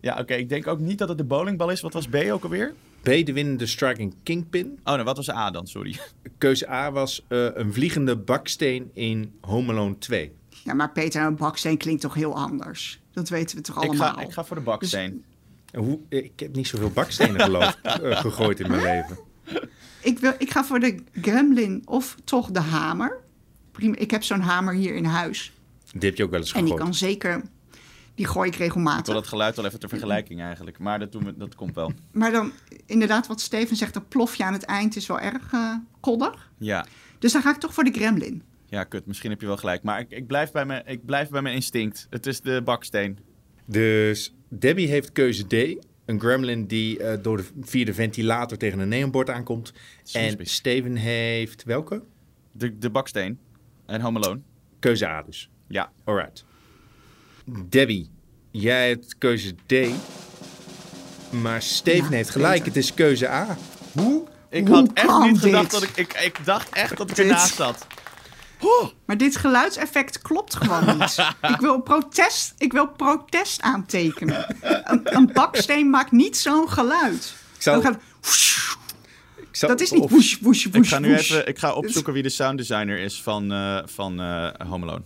Ja, 0.00 0.18
oké. 0.18 0.34
Ik 0.34 0.48
denk 0.48 0.66
ook 0.66 0.78
niet 0.78 0.98
dat 0.98 1.08
het 1.08 1.18
de 1.18 1.24
bowlingbal 1.24 1.70
is. 1.70 1.80
Wat 1.80 1.92
was 1.92 2.08
B 2.08 2.14
ook 2.14 2.42
alweer? 2.44 2.74
B, 3.02 3.04
de 3.04 3.32
winnende 3.32 3.66
strike 3.66 4.00
in 4.00 4.14
Kingpin. 4.22 4.78
Oh, 4.84 4.94
nee, 4.94 5.04
wat 5.04 5.16
was 5.16 5.30
A 5.30 5.50
dan? 5.50 5.66
Sorry. 5.66 5.96
Keuze 6.38 6.70
A 6.70 6.92
was 6.92 7.24
eh, 7.28 7.46
een 7.54 7.72
vliegende 7.72 8.16
baksteen 8.16 8.90
in 8.94 9.32
Home 9.40 9.72
Alone 9.72 9.98
2. 9.98 10.32
Ja, 10.64 10.74
maar 10.74 10.90
Peter 10.90 11.22
en 11.22 11.36
Baksteen 11.36 11.76
klinkt 11.76 12.00
toch 12.02 12.14
heel 12.14 12.36
anders? 12.36 13.00
Dat 13.12 13.28
weten 13.28 13.56
we 13.56 13.62
toch 13.62 13.76
Ik 13.82 13.88
allemaal? 13.88 14.14
ga, 14.14 14.20
ik 14.20 14.32
ga 14.32 14.44
voor 14.44 14.56
de 14.56 14.62
baksteen. 14.62 15.24
Hoe, 15.72 16.00
ik 16.08 16.32
heb 16.40 16.54
niet 16.54 16.66
zoveel 16.68 16.90
bakstenen 16.90 17.40
geloof, 17.40 17.78
eh, 17.82 18.20
gegooid 18.20 18.60
in 18.60 18.70
mijn 18.70 18.82
leven. 18.92 19.18
Ik, 20.02 20.18
wil, 20.18 20.32
ik 20.38 20.50
ga 20.50 20.64
voor 20.64 20.80
de 20.80 21.02
gremlin 21.12 21.82
of 21.84 22.16
toch 22.24 22.50
de 22.50 22.60
hamer. 22.60 23.18
Prima, 23.72 23.96
ik 23.96 24.10
heb 24.10 24.22
zo'n 24.22 24.40
hamer 24.40 24.74
hier 24.74 24.94
in 24.94 25.04
huis. 25.04 25.52
Die 25.92 26.08
heb 26.08 26.16
je 26.18 26.24
ook 26.24 26.30
wel 26.30 26.40
eens 26.40 26.52
En 26.52 26.60
die 26.64 26.68
gegooid. 26.72 26.84
kan 26.84 26.94
zeker... 26.94 27.42
Die 28.14 28.26
gooi 28.26 28.46
ik 28.48 28.52
Ik 28.52 28.58
wil 28.58 28.66
regelmatig. 28.68 29.14
dat 29.14 29.26
geluid 29.26 29.56
wel 29.56 29.64
even 29.64 29.78
ter 29.80 29.88
vergelijking 29.88 30.40
eigenlijk. 30.40 30.78
Maar 30.78 30.98
dat, 30.98 31.12
doen 31.12 31.24
we, 31.24 31.36
dat 31.36 31.54
komt 31.54 31.74
wel. 31.74 31.92
Maar 32.12 32.32
dan, 32.32 32.52
inderdaad, 32.86 33.26
wat 33.26 33.40
Steven 33.40 33.76
zegt, 33.76 33.94
dat 33.94 34.08
plofje 34.08 34.44
aan 34.44 34.52
het 34.52 34.62
eind 34.62 34.96
is 34.96 35.06
wel 35.06 35.20
erg 35.20 35.52
eh 35.52 35.74
koddig. 36.00 36.50
Ja. 36.58 36.86
Dus 37.18 37.32
dan 37.32 37.42
ga 37.42 37.50
ik 37.50 37.56
toch 37.56 37.74
voor 37.74 37.84
de 37.84 37.90
gremlin. 37.92 38.42
Ja, 38.66 38.84
kut. 38.84 39.06
Misschien 39.06 39.30
heb 39.30 39.40
je 39.40 39.46
wel 39.46 39.56
gelijk. 39.56 39.82
Maar 39.82 40.00
ik, 40.00 40.10
ik, 40.10 40.26
blijf, 40.26 40.52
bij 40.52 40.64
mijn, 40.66 40.82
ik 40.86 41.04
blijf 41.04 41.28
bij 41.28 41.42
mijn 41.42 41.54
instinct. 41.54 42.06
Het 42.10 42.26
is 42.26 42.40
de 42.40 42.62
baksteen. 42.64 43.18
Dus 43.66 44.34
Debbie 44.48 44.88
heeft 44.88 45.12
keuze 45.12 45.46
D. 45.46 45.86
Een 46.04 46.20
gremlin 46.20 46.66
die 46.66 46.98
eh, 46.98 47.22
door 47.22 47.36
de, 47.36 47.44
via 47.60 47.84
de 47.84 47.94
ventilator 47.94 48.58
tegen 48.58 48.78
een 48.78 48.88
neonbord 48.88 49.30
aankomt. 49.30 49.72
En. 50.12 50.36
Steven 50.46 50.96
heeft 50.96 51.64
welke? 51.64 52.02
De, 52.52 52.78
de 52.78 52.90
baksteen. 52.90 53.38
En 53.86 54.00
Home 54.00 54.18
Alone. 54.20 54.40
Keuze 54.78 55.06
A 55.08 55.22
dus. 55.22 55.50
Ja. 55.68 55.92
Alright. 56.04 56.44
Debbie, 57.68 58.10
jij 58.50 58.88
hebt 58.88 59.18
keuze 59.18 59.54
D. 59.66 59.74
Maar 61.30 61.62
Steven 61.62 62.10
Ja, 62.10 62.16
heeft 62.16 62.30
gelijk, 62.30 62.52
Peter. 62.52 62.66
het 62.66 62.76
is 62.76 62.94
keuze 62.94 63.28
A. 63.28 63.56
Hoe? 63.92 64.24
Ik 64.50 64.66
Hoe 64.66 64.76
had 64.76 64.90
echt 64.92 65.18
niet 65.20 65.38
gedacht 65.38 65.70
dit? 65.70 65.80
dat 65.80 65.82
ik, 65.82 65.96
ik... 65.96 66.12
Ik 66.12 66.44
dacht 66.44 66.68
echt 66.68 66.96
dat 66.96 67.10
ik 67.10 67.16
ernaast 67.16 67.54
zat. 67.54 67.86
Maar 69.06 69.16
dit 69.16 69.36
geluidseffect 69.36 70.22
klopt 70.22 70.54
gewoon 70.56 70.98
niet. 70.98 71.16
ik, 71.54 71.60
wil 71.60 71.80
protest, 71.80 72.54
ik 72.58 72.72
wil 72.72 72.88
protest 72.88 73.60
aantekenen. 73.62 74.56
Een, 74.84 75.00
een 75.16 75.30
baksteen 75.32 75.90
maakt 75.90 76.12
niet 76.12 76.36
zo'n 76.36 76.68
geluid. 76.68 77.34
Ik 77.56 77.62
zal, 77.62 77.74
Dan 77.74 77.82
gaat, 77.82 78.00
ik 79.36 79.56
zal- 79.56 79.68
dat 79.68 79.80
is 79.80 79.90
niet 79.90 80.02
of- 80.02 80.10
woesh, 80.10 80.36
woesh, 80.40 80.64
woesh, 80.66 80.82
Ik 80.82 80.86
ga 80.86 80.98
nu 80.98 81.08
woesh. 81.08 81.30
even 81.30 81.48
ik 81.48 81.58
ga 81.58 81.72
opzoeken 81.72 82.12
wie 82.12 82.22
de 82.22 82.28
sounddesigner 82.28 82.98
is 82.98 83.22
van, 83.22 83.52
eh, 83.52 83.78
van 83.84 84.20
eh, 84.20 84.48
Home 84.68 84.86
Alone. 84.86 85.02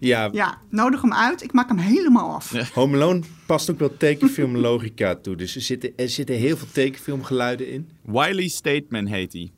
Ja, 0.00 0.28
Ja, 0.32 0.58
nodig 0.70 1.00
hem 1.02 1.12
uit. 1.14 1.42
Ik 1.42 1.52
maak 1.52 1.68
hem 1.68 1.78
helemaal 1.78 2.34
af. 2.34 2.52
Ja. 2.52 2.64
Home 2.74 2.96
Alone 2.96 3.20
past 3.46 3.70
ook 3.70 3.78
wel 3.78 3.96
tekenfilmlogica 3.96 5.14
toe. 5.14 5.36
Dus 5.36 5.54
er 5.54 5.60
zitten, 5.62 5.92
er 5.96 6.08
zitten 6.08 6.34
heel 6.36 6.56
veel 6.56 6.66
tekenfilmgeluiden 6.72 7.68
in. 7.72 7.88
Wiley 8.02 8.48
Stateman 8.48 9.06
heet 9.06 9.32
hij. 9.32 9.50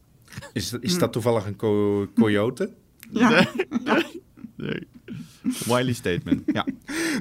Is, 0.52 0.70
dat- 0.70 0.82
is 0.82 0.98
dat 0.98 1.12
toevallig 1.12 1.46
een 1.46 1.56
co- 1.56 2.06
coyote? 2.14 2.70
Ja. 3.12 3.46
Nee. 4.56 4.88
Wiley 5.64 5.92
Stateman. 5.92 6.42
Ja. 6.46 6.66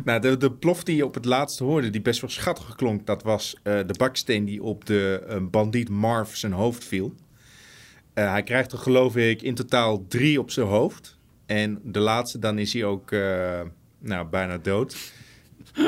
Nou, 0.03 0.21
de, 0.21 0.37
de 0.37 0.51
plof 0.51 0.83
die 0.83 0.95
je 0.95 1.05
op 1.05 1.13
het 1.13 1.25
laatste 1.25 1.63
hoorde, 1.63 1.89
die 1.89 2.01
best 2.01 2.21
wel 2.21 2.29
schattig 2.29 2.75
klonk, 2.75 3.05
dat 3.05 3.23
was 3.23 3.55
eh, 3.63 3.79
de 3.87 3.93
baksteen 3.97 4.45
die 4.45 4.63
op 4.63 4.85
de 4.85 5.23
eh, 5.27 5.37
bandiet 5.51 5.89
Marv 5.89 6.33
zijn 6.35 6.51
hoofd 6.51 6.83
viel. 6.83 7.15
Eh, 8.13 8.31
hij 8.31 8.43
krijgt 8.43 8.71
er 8.71 8.77
geloof 8.77 9.15
ik 9.15 9.41
in 9.41 9.55
totaal 9.55 10.05
drie 10.07 10.39
op 10.39 10.51
zijn 10.51 10.67
hoofd. 10.67 11.17
En 11.45 11.79
de 11.83 11.99
laatste, 11.99 12.39
dan 12.39 12.57
is 12.59 12.73
hij 12.73 12.83
ook 12.83 13.11
eh, 13.11 13.61
nou, 13.99 14.27
bijna 14.27 14.57
dood. 14.57 15.11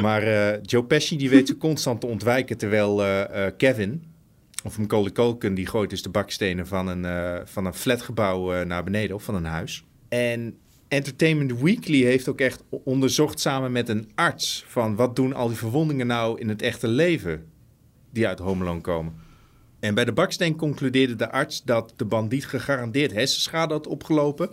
Maar 0.02 0.24
eh, 0.24 0.60
Joe 0.62 0.84
Pesci 0.84 1.18
die 1.18 1.30
weet 1.30 1.48
ze 1.48 1.58
constant 1.58 2.02
te 2.02 2.08
ontwijken, 2.08 2.58
terwijl 2.58 3.04
eh, 3.04 3.46
eh, 3.46 3.54
Kevin, 3.58 4.04
of 4.64 4.78
Macaulay 4.78 5.12
Culkin, 5.12 5.56
die 5.56 5.68
gooit 5.68 5.90
dus 5.90 6.02
de 6.02 6.10
bakstenen 6.10 6.68
van 6.68 6.88
een, 6.88 7.06
eh, 7.06 7.42
van 7.46 7.66
een 7.66 7.74
flatgebouw 7.74 8.64
naar 8.64 8.84
beneden, 8.84 9.16
of 9.16 9.24
van 9.24 9.36
een 9.36 9.46
huis. 9.46 9.84
En 10.14 10.58
Entertainment 10.88 11.60
Weekly 11.62 12.04
heeft 12.04 12.28
ook 12.28 12.40
echt 12.40 12.64
onderzocht 12.70 13.40
samen 13.40 13.72
met 13.72 13.90
een 13.90 14.12
arts 14.16 14.66
van 14.68 14.96
wat 14.96 15.16
doen 15.16 15.34
al 15.34 15.48
die 15.48 15.58
verwondingen 15.58 16.08
nou 16.08 16.40
in 16.40 16.50
het 16.50 16.62
echte 16.62 16.88
leven 16.88 17.52
die 18.12 18.28
uit 18.28 18.40
Home 18.40 18.64
Alone 18.64 18.82
komen. 18.82 19.14
En 19.80 19.94
bij 19.94 20.06
de 20.06 20.12
baksteen 20.12 20.56
concludeerde 20.56 21.16
de 21.16 21.32
arts 21.32 21.64
dat 21.64 21.94
de 21.96 22.06
bandiet 22.06 22.46
gegarandeerd 22.46 23.12
hersenschade 23.12 23.74
had 23.74 23.88
opgelopen 23.88 24.50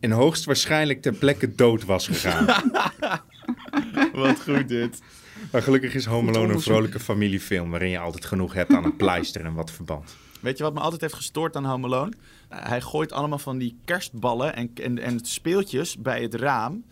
en 0.00 0.10
hoogstwaarschijnlijk 0.10 1.02
ter 1.02 1.12
plekke 1.12 1.54
dood 1.54 1.84
was 1.84 2.06
gegaan. 2.06 2.46
Wat 4.12 4.42
goed 4.42 4.68
dit. 4.68 4.98
maar 5.52 5.62
gelukkig 5.62 5.94
is 5.94 6.04
Home 6.04 6.30
Alone 6.30 6.52
een 6.52 6.60
vrolijke 6.60 7.00
familiefilm 7.00 7.70
waarin 7.70 7.90
je 7.90 7.98
altijd 7.98 8.24
genoeg 8.24 8.52
hebt 8.52 8.72
aan 8.72 8.84
een 8.84 8.96
pleister 8.96 9.44
en 9.44 9.54
wat 9.54 9.70
verband. 9.70 10.16
Weet 10.40 10.58
je 10.58 10.64
wat 10.64 10.74
me 10.74 10.80
altijd 10.80 11.00
heeft 11.00 11.14
gestoord 11.14 11.56
aan 11.56 11.64
Home 11.64 11.86
Alone? 11.86 12.12
Uh, 12.52 12.58
hij 12.62 12.80
gooit 12.80 13.12
allemaal 13.12 13.38
van 13.38 13.58
die 13.58 13.76
kerstballen 13.84 14.56
en, 14.56 14.70
en, 14.74 14.98
en 14.98 15.20
speeltjes 15.22 15.98
bij 15.98 16.22
het 16.22 16.34
raam. 16.34 16.84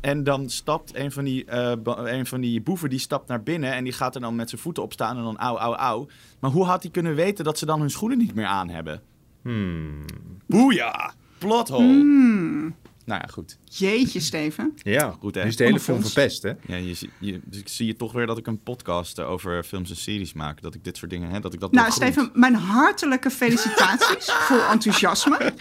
En 0.00 0.24
dan 0.24 0.50
stapt 0.50 0.94
een 0.94 1.12
van, 1.12 1.24
die, 1.24 1.44
eh, 1.44 1.72
een 1.84 2.26
van 2.26 2.40
die 2.40 2.60
boeven 2.60 2.90
die 2.90 2.98
stapt 2.98 3.28
naar 3.28 3.42
binnen 3.42 3.72
en 3.72 3.84
die 3.84 3.92
gaat 3.92 4.14
er 4.14 4.20
dan 4.20 4.34
met 4.34 4.48
zijn 4.48 4.60
voeten 4.60 4.82
op 4.82 4.92
staan 4.92 5.16
en 5.16 5.22
dan 5.22 5.38
au, 5.38 5.58
au, 5.58 5.74
au. 5.74 6.08
Maar 6.38 6.50
hoe 6.50 6.64
had 6.64 6.82
hij 6.82 6.90
kunnen 6.90 7.14
weten 7.14 7.44
dat 7.44 7.58
ze 7.58 7.66
dan 7.66 7.80
hun 7.80 7.90
schoenen 7.90 8.18
niet 8.18 8.34
meer 8.34 8.46
aan 8.46 8.68
hebben? 8.68 9.00
Hmm. 9.42 10.04
Boeja! 10.46 11.14
Plot 11.38 11.68
hole. 11.68 12.72
Nou 13.04 13.20
ja, 13.20 13.28
goed. 13.32 13.58
Jeetje, 13.64 14.20
Steven. 14.20 14.72
Ja, 14.76 15.16
Goed, 15.20 15.34
hè? 15.34 15.42
nu 15.42 15.48
is 15.48 15.56
de 15.56 15.64
hele 15.64 15.80
film 15.80 16.02
verpest, 16.02 16.42
hè? 16.42 16.52
Ja, 16.66 16.76
je, 16.76 16.94
zie- 16.94 17.10
je, 17.18 17.40
dus 17.44 17.58
ik 17.60 17.68
zie 17.68 17.86
je 17.86 17.96
toch 17.96 18.12
weer 18.12 18.26
dat 18.26 18.38
ik 18.38 18.46
een 18.46 18.62
podcast 18.62 19.20
over 19.20 19.62
films 19.64 19.90
en 19.90 19.96
series 19.96 20.32
maak. 20.32 20.62
Dat 20.62 20.74
ik 20.74 20.84
dit 20.84 20.96
soort 20.96 21.10
dingen, 21.10 21.30
hè, 21.30 21.40
dat 21.40 21.52
ik 21.54 21.60
dat 21.60 21.72
Nou. 21.72 21.90
Steven, 21.92 22.30
mijn 22.34 22.54
hartelijke 22.54 23.30
felicitaties. 23.30 24.32
Vol 24.48 24.62
enthousiasme. 24.70 25.38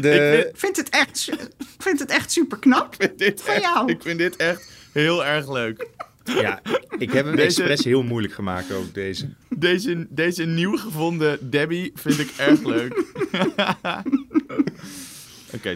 De, 0.00 0.46
Ik 0.52 0.56
vind 0.58 0.76
het 0.76 0.88
echt, 0.88 1.30
vind 1.78 1.98
het 1.98 2.10
echt 2.10 2.32
super 2.32 2.58
knap. 2.58 2.94
Van 2.98 3.08
echt- 3.54 3.62
jou. 3.62 3.90
Ik 3.90 4.02
vind 4.02 4.18
dit 4.18 4.36
echt 4.36 4.72
heel 4.92 5.24
erg 5.24 5.52
leuk. 5.52 5.88
ja, 6.24 6.60
ik 6.98 7.12
heb 7.12 7.24
hem 7.26 7.36
Deze- 7.36 7.62
expres 7.62 7.84
heel 7.84 8.02
moeilijk 8.02 8.34
gemaakt 8.34 8.72
ook, 8.72 8.94
deze. 8.94 9.28
Deze, 9.48 10.06
deze 10.10 10.44
nieuw 10.44 10.76
gevonden 10.76 11.50
Debbie 11.50 11.90
vind 11.94 12.18
ik 12.18 12.30
erg 12.36 12.62
leuk. 12.64 13.04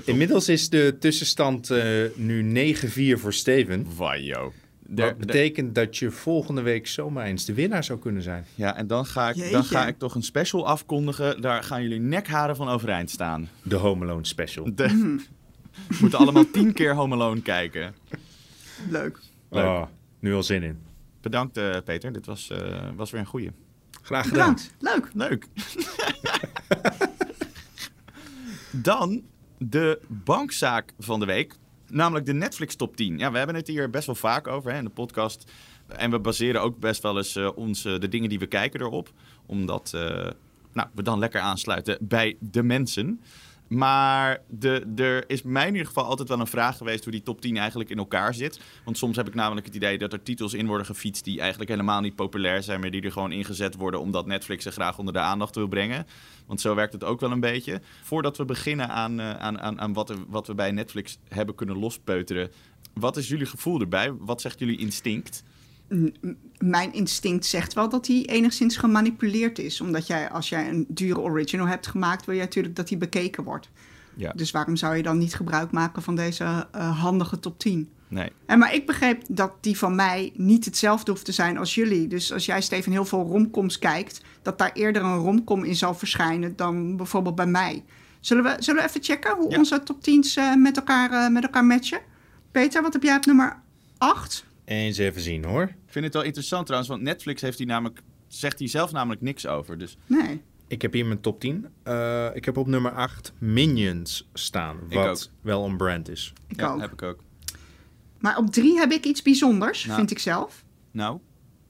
Inmiddels 0.04 0.48
is 0.48 0.68
de 0.68 0.96
tussenstand 1.00 1.70
eh, 1.70 1.84
nu 2.14 2.74
9-4 2.76 3.20
voor 3.20 3.32
Steven. 3.32 3.86
Wajo. 3.96 4.52
Dat 4.86 5.18
betekent 5.18 5.74
dat 5.74 5.96
je 5.96 6.10
volgende 6.10 6.62
week 6.62 6.86
zomaar 6.86 7.26
eens 7.26 7.44
de 7.44 7.54
winnaar 7.54 7.84
zou 7.84 7.98
kunnen 7.98 8.22
zijn. 8.22 8.44
Ja, 8.54 8.76
en 8.76 8.86
dan 8.86 9.06
ga, 9.06 9.28
ik, 9.28 9.50
dan 9.50 9.64
ga 9.64 9.86
ik 9.86 9.98
toch 9.98 10.14
een 10.14 10.22
special 10.22 10.66
afkondigen. 10.66 11.40
Daar 11.40 11.62
gaan 11.62 11.82
jullie 11.82 12.00
nekharen 12.00 12.56
van 12.56 12.68
overeind 12.68 13.10
staan. 13.10 13.48
De 13.62 13.76
Home 13.76 14.04
Alone 14.04 14.26
special. 14.26 14.74
De. 14.74 14.88
We 15.88 15.96
moeten 16.00 16.18
allemaal 16.18 16.50
tien 16.50 16.72
keer 16.72 16.94
Home 16.94 17.14
Alone 17.14 17.42
kijken. 17.42 17.94
Leuk. 18.90 19.18
Leuk. 19.50 19.64
Oh, 19.64 19.86
nu 20.18 20.34
al 20.34 20.42
zin 20.42 20.62
in. 20.62 20.78
Bedankt 21.20 21.56
eh, 21.56 21.76
Peter, 21.84 22.12
dit 22.12 22.26
was, 22.26 22.50
eh, 22.50 22.88
was 22.96 23.10
weer 23.10 23.20
een 23.20 23.26
goeie. 23.26 23.50
Graag 24.02 24.28
gedaan. 24.28 24.56
Bedankt. 24.78 25.10
Leuk. 25.14 25.28
Leuk. 25.28 25.46
Dan 28.82 29.22
de 29.58 30.00
bankzaak 30.08 30.92
van 30.98 31.20
de 31.20 31.26
week. 31.26 31.56
Namelijk 31.88 32.26
de 32.26 32.34
Netflix 32.34 32.76
top 32.76 32.96
10. 32.96 33.18
Ja, 33.18 33.30
we 33.30 33.36
hebben 33.38 33.56
het 33.56 33.66
hier 33.66 33.90
best 33.90 34.06
wel 34.06 34.14
vaak 34.14 34.46
over 34.46 34.72
hè, 34.72 34.78
in 34.78 34.84
de 34.84 34.90
podcast. 34.90 35.50
En 35.86 36.10
we 36.10 36.18
baseren 36.18 36.62
ook 36.62 36.78
best 36.78 37.02
wel 37.02 37.16
eens 37.16 37.36
eh, 37.36 37.56
onze, 37.56 37.98
de 37.98 38.08
dingen 38.08 38.28
die 38.28 38.38
we 38.38 38.46
kijken 38.46 38.80
erop. 38.80 39.12
Omdat 39.46 39.92
eh, 39.94 40.30
nou, 40.72 40.88
we 40.94 41.02
dan 41.02 41.18
lekker 41.18 41.40
aansluiten 41.40 41.98
bij 42.00 42.36
de 42.40 42.62
mensen. 42.62 43.20
Maar 43.68 44.40
de, 44.48 44.86
er 44.96 45.30
is 45.30 45.42
mij 45.42 45.66
in 45.66 45.72
ieder 45.72 45.86
geval 45.86 46.04
altijd 46.04 46.28
wel 46.28 46.40
een 46.40 46.46
vraag 46.46 46.76
geweest 46.76 47.02
hoe 47.04 47.12
die 47.12 47.22
top 47.22 47.40
10 47.40 47.56
eigenlijk 47.56 47.90
in 47.90 47.98
elkaar 47.98 48.34
zit. 48.34 48.60
Want 48.84 48.98
soms 48.98 49.16
heb 49.16 49.26
ik 49.28 49.34
namelijk 49.34 49.66
het 49.66 49.74
idee 49.74 49.98
dat 49.98 50.12
er 50.12 50.22
titels 50.22 50.54
in 50.54 50.66
worden 50.66 50.86
gefietst 50.86 51.24
die 51.24 51.40
eigenlijk 51.40 51.70
helemaal 51.70 52.00
niet 52.00 52.14
populair 52.14 52.62
zijn, 52.62 52.80
maar 52.80 52.90
die 52.90 53.02
er 53.02 53.12
gewoon 53.12 53.32
ingezet 53.32 53.74
worden 53.76 54.00
omdat 54.00 54.26
Netflix 54.26 54.62
ze 54.62 54.70
graag 54.70 54.98
onder 54.98 55.14
de 55.14 55.20
aandacht 55.20 55.54
wil 55.54 55.66
brengen. 55.68 56.06
Want 56.46 56.60
zo 56.60 56.74
werkt 56.74 56.92
het 56.92 57.04
ook 57.04 57.20
wel 57.20 57.30
een 57.30 57.40
beetje. 57.40 57.80
Voordat 58.02 58.36
we 58.36 58.44
beginnen 58.44 58.88
aan, 58.88 59.20
eh, 59.20 59.30
aan, 59.30 59.60
aan, 59.60 59.80
aan 59.80 59.92
wat, 59.92 60.10
er- 60.10 60.24
wat 60.28 60.46
we 60.46 60.54
bij 60.54 60.70
Netflix 60.70 61.18
hebben 61.28 61.54
kunnen 61.54 61.78
lospeuteren. 61.78 62.50
Wat 62.94 63.16
is 63.16 63.28
jullie 63.28 63.46
gevoel 63.46 63.80
erbij? 63.80 64.12
Wat 64.18 64.40
zegt 64.40 64.58
jullie 64.58 64.78
instinct? 64.78 65.42
Mijn 66.58 66.92
instinct 66.92 67.46
zegt 67.46 67.72
wel 67.72 67.88
dat 67.88 68.06
hij 68.06 68.22
enigszins 68.26 68.76
gemanipuleerd 68.76 69.58
is. 69.58 69.80
Omdat 69.80 70.06
jij, 70.06 70.30
als 70.30 70.48
jij 70.48 70.68
een 70.68 70.84
dure 70.88 71.20
original 71.20 71.66
hebt 71.66 71.86
gemaakt, 71.86 72.24
wil 72.26 72.34
je 72.34 72.40
natuurlijk 72.40 72.76
dat 72.76 72.88
hij 72.88 72.98
bekeken 72.98 73.44
wordt. 73.44 73.70
Ja. 74.16 74.32
Dus 74.34 74.50
waarom 74.50 74.76
zou 74.76 74.96
je 74.96 75.02
dan 75.02 75.18
niet 75.18 75.34
gebruik 75.34 75.70
maken 75.70 76.02
van 76.02 76.16
deze 76.16 76.66
eh, 76.72 77.00
handige 77.00 77.40
top 77.40 77.58
10? 77.58 77.88
Nee. 78.08 78.32
En 78.46 78.58
maar 78.58 78.74
ik 78.74 78.86
begreep 78.86 79.22
dat 79.28 79.52
die 79.60 79.78
van 79.78 79.94
mij 79.94 80.32
niet 80.34 80.64
hetzelfde 80.64 81.10
hoeft 81.10 81.24
te 81.24 81.32
zijn 81.32 81.58
als 81.58 81.74
jullie. 81.74 82.06
Dus 82.08 82.32
als 82.32 82.46
jij, 82.46 82.60
Steven, 82.60 82.92
heel 82.92 83.04
veel 83.04 83.22
romcoms 83.26 83.78
kijkt, 83.78 84.20
dat 84.42 84.58
daar 84.58 84.72
eerder 84.72 85.02
een 85.02 85.16
romcom 85.18 85.64
in 85.64 85.76
zal 85.76 85.94
verschijnen 85.94 86.56
dan 86.56 86.96
bijvoorbeeld 86.96 87.34
bij 87.34 87.46
mij. 87.46 87.84
Zullen 88.20 88.44
we, 88.44 88.56
zullen 88.58 88.82
we 88.82 88.88
even 88.88 89.02
checken 89.02 89.36
hoe 89.36 89.50
Ja. 89.50 89.58
onze 89.58 89.82
top 89.82 89.98
10's 90.00 90.36
eh, 90.36 90.54
met, 90.54 90.76
elkaar, 90.76 91.10
eh, 91.10 91.28
met 91.30 91.42
elkaar 91.42 91.64
matchen? 91.64 92.00
Peter, 92.50 92.82
wat 92.82 92.92
heb 92.92 93.02
jij 93.02 93.16
op 93.16 93.26
nummer 93.26 93.56
8? 93.98 94.44
Eens 94.64 94.98
even 94.98 95.20
zien 95.20 95.44
hoor. 95.44 95.62
Ik 95.62 95.74
vind 95.86 96.04
het 96.04 96.14
wel 96.14 96.22
interessant 96.22 96.64
trouwens, 96.66 96.90
want 96.92 97.02
Netflix 97.02 97.42
heeft 97.42 97.58
hier 97.58 97.66
namelijk, 97.66 98.00
zegt 98.28 98.58
hier 98.58 98.68
zelf 98.68 98.92
namelijk 98.92 99.20
niks 99.20 99.46
over. 99.46 99.78
Dus 99.78 99.96
Nee. 100.06 100.42
Ik 100.68 100.82
heb 100.82 100.92
hier 100.92 101.06
mijn 101.06 101.20
top 101.20 101.40
10. 101.40 101.66
Eh, 101.82 102.26
ik 102.34 102.44
heb 102.44 102.56
op 102.56 102.66
nummer 102.66 102.92
8 102.92 103.32
Minions 103.38 104.28
staan. 104.32 104.76
Wat 104.88 105.30
wel 105.40 105.60
on 105.62 105.76
brand 105.76 106.08
is. 106.08 106.32
Ik 106.48 106.60
ja, 106.60 106.72
ook. 106.72 106.80
heb 106.80 106.92
ik 106.92 107.02
ook. 107.02 107.22
Maar 108.18 108.36
op 108.36 108.50
3 108.50 108.78
heb 108.78 108.92
ik 108.92 109.04
iets 109.04 109.22
bijzonders, 109.22 109.84
Nou. 109.84 109.98
vind 109.98 110.10
ik 110.10 110.18
zelf. 110.18 110.64
Nou, 110.90 111.18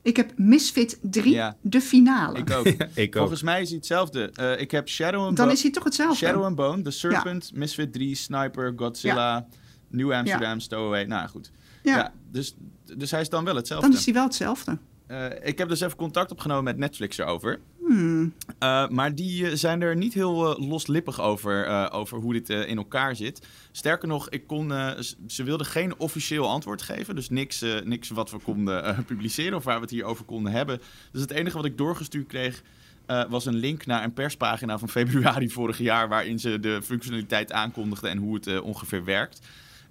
Ik 0.03 0.17
heb 0.17 0.33
Misfit 0.37 0.99
3, 1.03 1.33
Ja. 1.35 1.57
de 1.61 1.81
finale. 1.81 2.39
ik 2.39 2.51
ook. 2.51 2.67
Ik 2.95 3.09
ook. 3.17 3.21
Volgens 3.21 3.43
mij 3.43 3.61
is 3.61 3.69
hij 3.69 3.77
hetzelfde. 3.77 4.31
Eh, 4.35 4.61
ik 4.61 4.71
heb 4.71 4.89
Shadow 4.89 5.21
and 5.21 5.37
Dan 5.37 5.45
Bone. 5.47 5.57
is 5.57 5.63
hij 5.63 5.73
toch 5.73 5.85
hetzelfde? 5.85 6.27
Shadow 6.27 6.45
and 6.45 6.57
Bone, 6.57 6.83
The 6.83 6.91
Serpent, 6.91 7.51
Misfit 7.55 7.93
3, 7.93 8.15
Sniper, 8.15 8.73
Godzilla, 8.77 9.47
New 9.89 10.13
Amsterdam, 10.13 10.61
Stowaway. 10.61 11.05
Nou 11.05 11.29
goed. 11.29 11.51
Ja, 11.85 11.97
Ja. 11.97 12.12
dus, 12.31 12.55
dus 12.97 13.11
hij 13.11 13.21
is 13.21 13.29
dan 13.29 13.45
wel 13.45 13.57
hetzelfde. 13.57 13.88
dan 13.88 13.99
is 13.99 14.05
hij 14.05 14.14
wel 14.14 14.25
hetzelfde. 14.25 14.79
Eh, 15.07 15.26
ik 15.43 15.59
heb 15.59 15.69
dus 15.69 15.81
even 15.81 15.97
contact 15.97 16.31
opgenomen 16.31 16.64
met 16.64 16.76
Netflix 16.76 17.19
erover. 17.19 17.61
Hmm. 17.87 18.35
Eh, 18.59 18.88
maar 18.88 19.14
die 19.14 19.47
eh, 19.47 19.57
zijn 19.57 19.83
er 19.83 19.97
niet 19.97 20.14
heel 20.14 20.57
loslippig 20.59 21.21
over, 21.21 21.91
over 21.91 22.19
hoe 22.19 22.33
dit 22.33 22.49
in 22.49 22.76
elkaar 22.76 23.17
zit. 23.17 23.47
Sterker 23.73 24.09
nog, 24.09 24.29
ik 24.29 24.47
kon, 24.47 24.73
ze 25.26 25.43
wilden 25.43 25.67
geen 25.67 25.99
officieel 25.99 26.49
antwoord 26.49 26.83
geven. 26.83 27.14
Dus 27.14 27.29
niks, 27.31 27.64
niks 27.85 28.09
wat 28.09 28.31
we 28.31 28.38
konden 28.38 28.95
publiceren 29.07 29.57
of 29.57 29.64
waar 29.64 29.75
we 29.75 29.81
het 29.81 29.91
hier 29.91 30.05
over 30.05 30.25
konden 30.25 30.53
hebben. 30.53 30.81
Dus 31.12 31.21
het 31.21 31.31
enige 31.31 31.57
wat 31.57 31.64
ik 31.64 31.79
doorgestuurd 31.79 32.26
kreeg 32.26 32.62
was 33.29 33.47
een 33.47 33.57
link 33.57 33.87
naar 33.87 34.05
een 34.05 34.12
perspagina 34.12 34.79
van 34.79 34.88
februari 34.99 35.50
vorig 35.50 35.79
jaar... 35.79 36.09
waarin 36.09 36.38
ze 36.38 36.61
de 36.61 36.83
functionaliteit 36.83 37.53
aankondigden 37.53 38.11
en 38.11 38.19
hoe 38.19 38.35
het 38.35 38.61
ongeveer 38.61 39.05
werkt. 39.05 39.41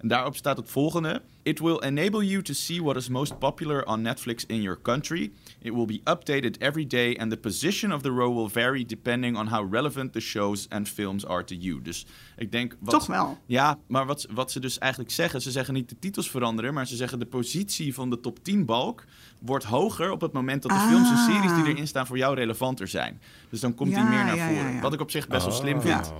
En 0.04 0.10
daarop 0.10 0.36
staat 0.36 0.56
het 0.56 0.70
volgende. 0.70 1.22
It 1.42 1.58
will 1.58 1.76
enable 1.78 2.26
you 2.26 2.42
to 2.42 2.52
see 2.52 2.82
what 2.82 2.96
is 2.96 3.08
most 3.08 3.38
popular 3.38 3.84
on 3.84 4.02
Netflix 4.02 4.46
in 4.46 4.62
your 4.62 4.78
country. 4.82 5.32
It 5.60 5.72
will 5.72 5.84
be 5.84 6.00
updated 6.04 6.56
every 6.58 6.86
day 6.86 7.16
and 7.16 7.30
the 7.30 7.36
position 7.36 7.92
of 7.92 8.02
the 8.02 8.08
row 8.08 8.36
will 8.36 8.48
vary 8.48 8.84
depending 8.86 9.36
on 9.38 9.46
how 9.46 9.70
relevant 9.70 10.12
the 10.12 10.20
shows 10.20 10.66
and 10.68 10.88
films 10.88 11.26
are 11.26 11.44
to 11.44 11.54
you. 11.54 11.82
Dus 11.82 12.06
ik 12.36 12.52
denk... 12.52 12.76
Wat, 12.80 12.94
Toch 12.94 13.06
wel. 13.06 13.38
Ja, 13.46 13.78
maar 13.86 14.06
wat, 14.06 14.26
wat 14.30 14.50
ze 14.52 14.60
dus 14.60 14.78
eigenlijk 14.78 15.12
zeggen... 15.12 15.40
ze 15.42 15.50
zeggen 15.50 15.74
niet 15.74 15.88
de 15.88 15.96
titels 15.98 16.30
veranderen... 16.30 16.74
maar 16.74 16.86
ze 16.86 16.96
zeggen 16.96 17.18
de 17.18 17.26
positie 17.26 17.94
van 17.94 18.10
de 18.10 18.20
top 18.20 18.44
10 18.44 18.64
balk... 18.64 19.04
wordt 19.40 19.64
hoger 19.64 20.10
op 20.10 20.20
het 20.20 20.32
moment 20.32 20.62
dat 20.62 20.70
de 20.70 20.76
Ah. 20.78 20.88
films 20.88 21.10
en 21.10 21.16
series 21.18 21.54
die 21.54 21.72
erin 21.74 21.86
staan... 21.86 22.06
voor 22.06 22.18
jou 22.18 22.34
relevanter 22.34 22.88
zijn. 22.88 23.20
Dus 23.50 23.60
dan 23.60 23.74
komt 23.74 23.94
die 23.94 24.02
meer 24.04 24.24
naar 24.24 24.36
ja, 24.36 24.48
voren. 24.48 24.64
ja, 24.64 24.74
ja. 24.74 24.80
Wat 24.80 24.92
ik 24.92 25.00
op 25.00 25.10
zich 25.10 25.28
best 25.28 25.44
wel 25.44 25.54
slim 25.54 25.76
Oh. 25.76 25.82
vind. 25.82 26.12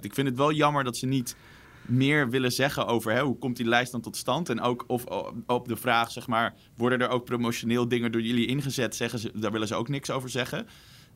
Ik 0.00 0.14
vind 0.14 0.28
het 0.28 0.36
wel 0.36 0.52
jammer 0.52 0.84
dat 0.84 0.96
ze 0.96 1.06
niet 1.06 1.36
meer 1.86 2.30
willen 2.30 2.52
zeggen 2.52 2.86
over 2.86 3.12
hè, 3.12 3.22
hoe 3.22 3.38
komt 3.38 3.56
die 3.56 3.68
lijst 3.68 3.92
dan 3.92 4.00
tot 4.00 4.16
stand. 4.16 4.48
En 4.48 4.60
ook 4.60 4.84
of, 4.86 5.04
op 5.46 5.68
de 5.68 5.76
vraag, 5.76 6.10
zeg 6.10 6.26
maar, 6.26 6.54
worden 6.76 7.00
er 7.00 7.08
ook 7.08 7.24
promotioneel 7.24 7.88
dingen 7.88 8.12
door 8.12 8.22
jullie 8.22 8.46
ingezet? 8.46 8.96
Zeggen 8.96 9.18
ze, 9.18 9.30
daar 9.34 9.52
willen 9.52 9.68
ze 9.68 9.74
ook 9.74 9.88
niks 9.88 10.10
over 10.10 10.28
zeggen. 10.28 10.66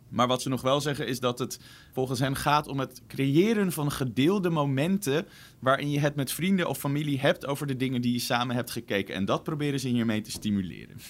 Maar 0.09 0.27
wat 0.27 0.43
ze 0.43 0.49
nog 0.49 0.63
wel 0.63 0.81
zeggen 0.81 1.07
is 1.07 1.21
dat 1.21 1.39
het 1.39 1.61
volgens 1.93 2.21
hen 2.21 2.37
gaat 2.37 2.69
om 2.69 2.79
het 2.79 3.03
creëren 3.07 3.73
van 3.73 3.93
gedeelde 3.93 4.51
momenten. 4.51 5.27
waarin 5.59 5.91
je 5.91 6.01
het 6.01 6.15
met 6.15 6.33
vrienden 6.33 6.69
of 6.69 6.79
familie 6.79 7.21
hebt 7.21 7.47
over 7.47 7.67
de 7.67 7.77
dingen 7.77 8.01
die 8.01 8.13
je 8.13 8.19
samen 8.19 8.57
hebt 8.57 8.71
gekeken. 8.71 9.15
En 9.15 9.25
dat 9.25 9.43
proberen 9.43 9.81
ze 9.81 9.89
hiermee 9.89 10.21
te 10.21 10.31
stimuleren. 10.31 10.97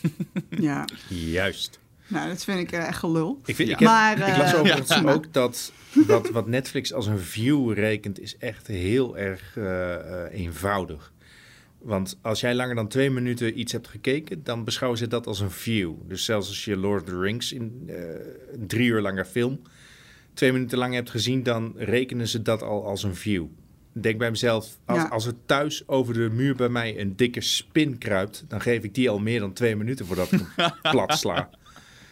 Ja, 0.50 0.84
Juist. 1.08 1.80
Nou, 2.08 2.28
dat 2.28 2.44
vind 2.44 2.58
ik 2.60 2.72
eh, 2.72 2.86
echt 2.86 2.98
gelul. 2.98 3.40
Ik, 3.44 3.54
vind, 3.54 3.68
Ja. 3.68 3.74
ik, 3.74 3.80
heb, 3.80 3.88
Maar, 3.88 4.28
ik 4.28 4.36
las 4.36 4.52
eh, 4.52 4.60
overigens 4.60 5.04
ook 5.04 5.32
dat 5.32 5.72
wat, 6.06 6.30
wat 6.30 6.46
Netflix 6.46 6.92
als 6.92 7.06
een 7.06 7.18
view 7.18 7.72
rekent 7.72 8.20
is 8.20 8.36
echt 8.36 8.66
heel 8.66 9.18
erg 9.18 9.56
eh, 9.56 9.94
eenvoudig. 10.40 11.12
Want 11.78 12.18
als 12.22 12.40
jij 12.40 12.54
langer 12.54 12.74
dan 12.74 12.88
twee 12.88 13.10
minuten 13.10 13.58
iets 13.58 13.72
hebt 13.72 13.88
gekeken, 13.88 14.44
dan 14.44 14.64
beschouwen 14.64 14.98
ze 14.98 15.06
dat 15.08 15.26
als 15.26 15.40
een 15.40 15.50
view. 15.50 15.92
Dus 16.06 16.24
zelfs 16.24 16.48
als 16.48 16.64
je 16.64 16.76
Lord 16.76 17.02
of 17.02 17.08
the 17.08 17.18
Rings 17.20 17.52
in 17.52 17.90
een 18.52 18.66
drie 18.66 18.88
uur 18.88 19.00
lange 19.00 19.24
film 19.24 19.60
twee 20.34 20.52
minuten 20.52 20.78
lang 20.78 20.94
hebt 20.94 21.10
gezien, 21.10 21.42
dan 21.42 21.72
rekenen 21.76 22.28
ze 22.28 22.42
dat 22.42 22.62
al 22.62 22.84
als 22.86 23.02
een 23.02 23.14
view. 23.14 23.44
Ik 23.94 24.02
Denk 24.02 24.18
bij 24.18 24.30
mezelf, 24.30 24.78
als, 24.84 24.98
Ja. 24.98 25.08
als 25.08 25.26
er 25.26 25.34
thuis 25.46 25.88
over 25.88 26.14
de 26.14 26.28
muur 26.32 26.54
bij 26.56 26.68
mij 26.68 27.00
een 27.00 27.16
dikke 27.16 27.40
spin 27.40 27.98
kruipt, 27.98 28.44
dan 28.48 28.60
geef 28.60 28.82
ik 28.82 28.94
die 28.94 29.10
al 29.10 29.18
meer 29.18 29.40
dan 29.40 29.52
twee 29.52 29.76
minuten 29.76 30.06
voordat 30.06 30.32
ik 30.32 30.40
hem 30.56 30.72
plat 30.92 31.18
sla. 31.18 31.50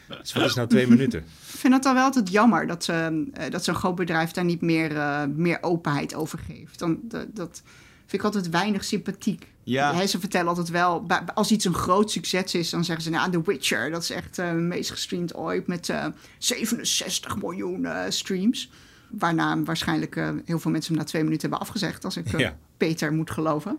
Dus 0.09 0.33
wat 0.33 0.45
is 0.45 0.55
nou 0.55 0.69
twee 0.69 0.87
minuten? 0.87 1.19
Ik 1.21 1.27
vind 1.61 1.73
het 1.73 1.83
dan 1.83 1.95
wel 1.95 2.05
altijd 2.05 2.31
jammer 2.31 2.67
dat, 2.67 2.85
ze, 2.85 3.27
eh, 3.33 3.51
dat 3.51 3.65
zo'n 3.65 3.75
groot 3.75 3.95
bedrijf 3.95 4.31
daar 4.31 4.45
niet 4.45 4.61
meer, 4.61 4.97
eh, 4.97 5.25
meer 5.35 5.59
openheid 5.61 6.15
over 6.15 6.39
geeft. 6.39 6.79
Dan, 6.79 6.99
dat, 7.03 7.27
dat 7.37 7.63
vind 8.07 8.13
ik 8.13 8.25
altijd 8.25 8.49
weinig 8.51 8.85
sympathiek. 8.85 9.53
Ja. 9.63 10.07
Ze 10.07 10.21
vertellen 10.21 10.49
altijd 10.49 10.69
wel, 10.69 11.07
als 11.35 11.51
iets 11.51 11.65
een 11.65 11.75
groot 11.75 12.11
succes 12.11 12.55
is, 12.55 12.71
dan 12.71 12.85
zeggen 12.85 13.05
ze, 13.05 13.11
nou, 13.11 13.31
The 13.31 13.43
Witcher, 13.45 13.91
dat 13.91 14.03
is 14.03 14.11
echt 14.11 14.39
eh 14.39 14.53
meest 14.53 14.91
gestreamd 14.91 15.35
ooit 15.35 15.67
met 15.67 15.89
eh, 15.89 16.07
67 16.39 17.37
miljoen 17.37 17.87
streams. 18.09 18.71
Waarna 19.19 19.63
waarschijnlijk 19.63 20.17
eh, 20.17 20.29
heel 20.45 20.59
veel 20.59 20.71
mensen 20.71 20.93
hem 20.95 21.03
na 21.03 21.09
twee 21.09 21.23
minuten 21.23 21.49
hebben 21.49 21.67
afgezegd, 21.67 22.05
als 22.05 22.17
ik 22.17 22.39
Ja. 22.39 22.57
Peter 22.77 23.13
moet 23.13 23.31
geloven. 23.31 23.79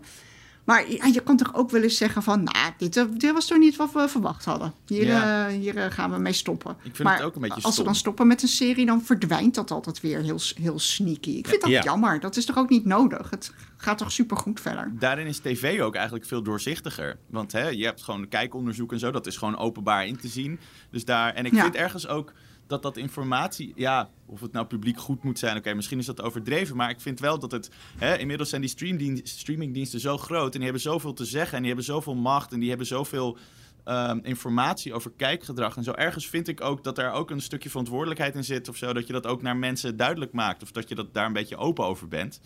Maar 0.66 0.90
ja, 0.90 1.04
je 1.04 1.20
kan 1.20 1.36
toch 1.36 1.54
ook 1.54 1.70
wel 1.70 1.82
eens 1.82 1.96
zeggen 1.96 2.22
van, 2.22 2.42
nou, 2.42 2.72
dit, 2.78 2.96
eh, 2.96 3.04
dit 3.16 3.32
was 3.32 3.46
toch 3.46 3.58
niet 3.58 3.76
wat 3.76 3.92
we 3.92 4.08
verwacht 4.08 4.44
hadden. 4.44 4.72
Hier, 4.86 5.06
Ja. 5.06 5.48
eh, 5.48 5.54
hier 5.54 5.76
eh, 5.76 5.90
gaan 5.90 6.10
we 6.12 6.18
mee 6.18 6.32
stoppen. 6.32 6.70
Ik 6.82 6.96
vind 6.96 6.98
maar 7.08 7.16
het 7.16 7.26
ook 7.26 7.34
een 7.34 7.40
beetje 7.40 7.62
als 7.62 7.76
we 7.76 7.82
dan 7.84 7.94
stoppen 7.94 8.26
met 8.26 8.42
een 8.42 8.48
serie, 8.48 8.86
dan 8.86 9.02
verdwijnt 9.02 9.54
dat 9.54 9.70
altijd 9.70 10.00
weer 10.00 10.20
heel, 10.22 10.38
heel 10.60 10.78
sneaky. 10.78 11.30
Ik 11.30 11.46
vind 11.48 11.60
dat 11.60 11.70
Ja. 11.70 11.82
jammer. 11.82 12.20
Dat 12.20 12.36
is 12.36 12.44
toch 12.44 12.56
ook 12.58 12.68
niet 12.68 12.84
nodig? 12.84 13.30
Het 13.30 13.52
gaat 13.76 13.98
toch 13.98 14.12
supergoed 14.12 14.60
verder? 14.60 14.92
Daarin 14.98 15.26
is 15.26 15.38
tv 15.38 15.80
ook 15.80 15.94
eigenlijk 15.94 16.26
veel 16.26 16.42
doorzichtiger. 16.42 17.18
Want 17.30 17.52
hè, 17.52 17.68
je 17.68 17.84
hebt 17.84 18.02
gewoon 18.02 18.28
kijkonderzoek 18.28 18.92
en 18.92 18.98
zo. 18.98 19.10
Dat 19.10 19.26
is 19.26 19.36
gewoon 19.36 19.58
openbaar 19.58 20.06
in 20.06 20.16
te 20.16 20.28
zien. 20.28 20.58
Dus 20.90 21.04
daar, 21.04 21.34
en 21.34 21.44
ik 21.44 21.54
vind 21.54 21.74
ergens 21.74 22.08
ook 22.08 22.32
dat 22.66 22.82
dat 22.82 22.96
informatie... 22.96 23.72
Ja, 23.74 24.10
of 24.26 24.40
het 24.40 24.52
nou 24.52 24.66
publiek 24.66 24.98
goed 24.98 25.22
moet 25.22 25.38
zijn. 25.38 25.56
Oké, 25.56 25.74
misschien 25.74 25.98
is 25.98 26.06
dat 26.06 26.22
overdreven. 26.22 26.76
Maar 26.76 26.90
ik 26.90 27.00
vind 27.00 27.20
wel 27.20 27.38
dat 27.38 27.50
het... 27.50 27.70
Hè, 27.98 28.16
inmiddels 28.16 28.48
zijn 28.48 28.60
die 28.60 29.20
streamingdiensten 29.24 30.00
zo 30.00 30.18
groot. 30.18 30.52
En 30.52 30.60
die 30.60 30.62
hebben 30.62 30.80
zoveel 30.80 31.12
te 31.12 31.24
zeggen. 31.24 31.52
En 31.52 31.58
die 31.58 31.66
hebben 31.66 31.84
zoveel 31.84 32.14
macht. 32.14 32.52
En 32.52 32.60
die 32.60 32.68
hebben 32.68 32.86
zoveel... 32.86 33.38
ehm, 33.84 34.18
informatie 34.22 34.94
over 34.94 35.12
kijkgedrag 35.16 35.76
en 35.76 35.84
zo. 35.84 35.92
Ergens 35.92 36.28
vind 36.28 36.48
ik 36.48 36.60
ook 36.60 36.84
dat 36.84 36.98
er 36.98 37.10
ook 37.10 37.30
een 37.30 37.40
stukje 37.40 37.70
verantwoordelijkheid 37.70 38.34
in 38.34 38.44
zit 38.44 38.68
of 38.68 38.76
zo. 38.76 38.92
Dat 38.92 39.06
je 39.06 39.12
dat 39.12 39.26
ook 39.26 39.42
naar 39.42 39.56
mensen 39.56 39.96
duidelijk 39.96 40.32
maakt. 40.32 40.62
Of 40.62 40.72
dat 40.72 40.88
je 40.88 40.94
dat 40.94 41.14
daar 41.14 41.26
een 41.26 41.32
beetje 41.32 41.56
open 41.56 41.84
over 41.84 42.08
bent. 42.08 42.40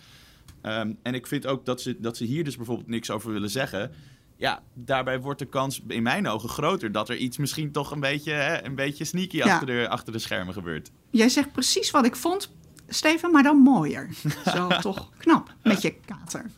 Ehm, 0.63 0.93
en 1.03 1.15
ik 1.15 1.27
vind 1.27 1.47
ook 1.47 1.65
dat 1.65 1.81
ze, 1.81 2.01
dat 2.01 2.17
ze 2.17 2.25
hier 2.25 2.45
dus 2.45 2.57
bijvoorbeeld 2.57 2.89
niks 2.89 3.11
over 3.11 3.33
willen 3.33 3.51
zeggen. 3.51 3.93
Ja, 4.41 4.63
daarbij 4.75 5.21
wordt 5.21 5.39
de 5.39 5.45
kans 5.47 5.81
in 5.89 6.03
mijn 6.03 6.29
ogen 6.29 6.49
groter 6.49 6.93
dat 6.93 7.09
er 7.09 7.17
iets 7.17 7.37
misschien 7.39 7.73
toch 7.73 7.91
een 7.91 8.01
beetje, 8.01 8.33
hè, 8.33 8.65
een 8.65 8.75
beetje 8.75 9.05
sneaky 9.05 9.37
Ja. 9.37 9.53
achter, 9.53 9.67
de, 9.67 9.89
achter 9.89 10.13
de 10.13 10.19
schermen 10.19 10.55
gebeurt. 10.55 10.91
Jij 11.11 11.29
zegt 11.29 11.53
precies 11.53 11.91
wat 11.91 12.05
ik 12.07 12.17
vond, 12.17 12.51
Steven, 12.89 13.31
maar 13.31 13.43
dan 13.43 13.57
mooier. 13.57 14.09
Zo 14.45 14.69
toch 14.81 15.11
knap 15.19 15.55
met 15.63 15.83
je 15.83 15.95
kater. 16.07 16.51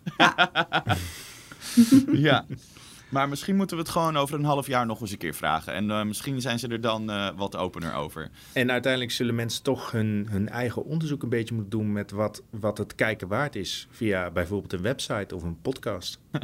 ja. 2.13 2.47
Maar 3.13 3.29
misschien 3.29 3.57
moeten 3.57 3.77
we 3.77 3.83
het 3.83 3.93
gewoon 3.93 4.17
over 4.17 4.35
een 4.39 4.45
half 4.45 4.67
jaar 4.67 4.87
nog 4.87 5.01
eens 5.01 5.11
een 5.11 5.19
keer 5.19 5.35
vragen. 5.35 5.73
En 5.73 5.91
eh, 5.91 6.03
misschien 6.05 6.41
zijn 6.41 6.59
ze 6.59 6.69
er 6.69 6.81
dan 6.81 7.11
eh, 7.11 7.29
wat 7.37 7.57
opener 7.57 7.95
over. 7.95 8.31
En 8.53 8.71
uiteindelijk 8.71 9.13
zullen 9.13 9.35
mensen 9.35 9.63
toch 9.63 9.91
hun, 9.91 10.27
hun 10.31 10.49
eigen 10.49 10.85
onderzoek 10.85 11.23
een 11.23 11.29
beetje 11.29 11.55
moeten 11.55 11.79
doen 11.79 11.93
met 11.93 12.11
wat, 12.11 12.43
wat 12.51 12.79
het 12.79 12.95
kijken 12.95 13.29
waard 13.29 13.57
is. 13.57 13.87
Via 13.91 14.31
bijvoorbeeld 14.31 14.73
een 14.73 14.83
website 14.83 15.35
of 15.35 15.43
een 15.43 15.61
podcast. 15.61 16.19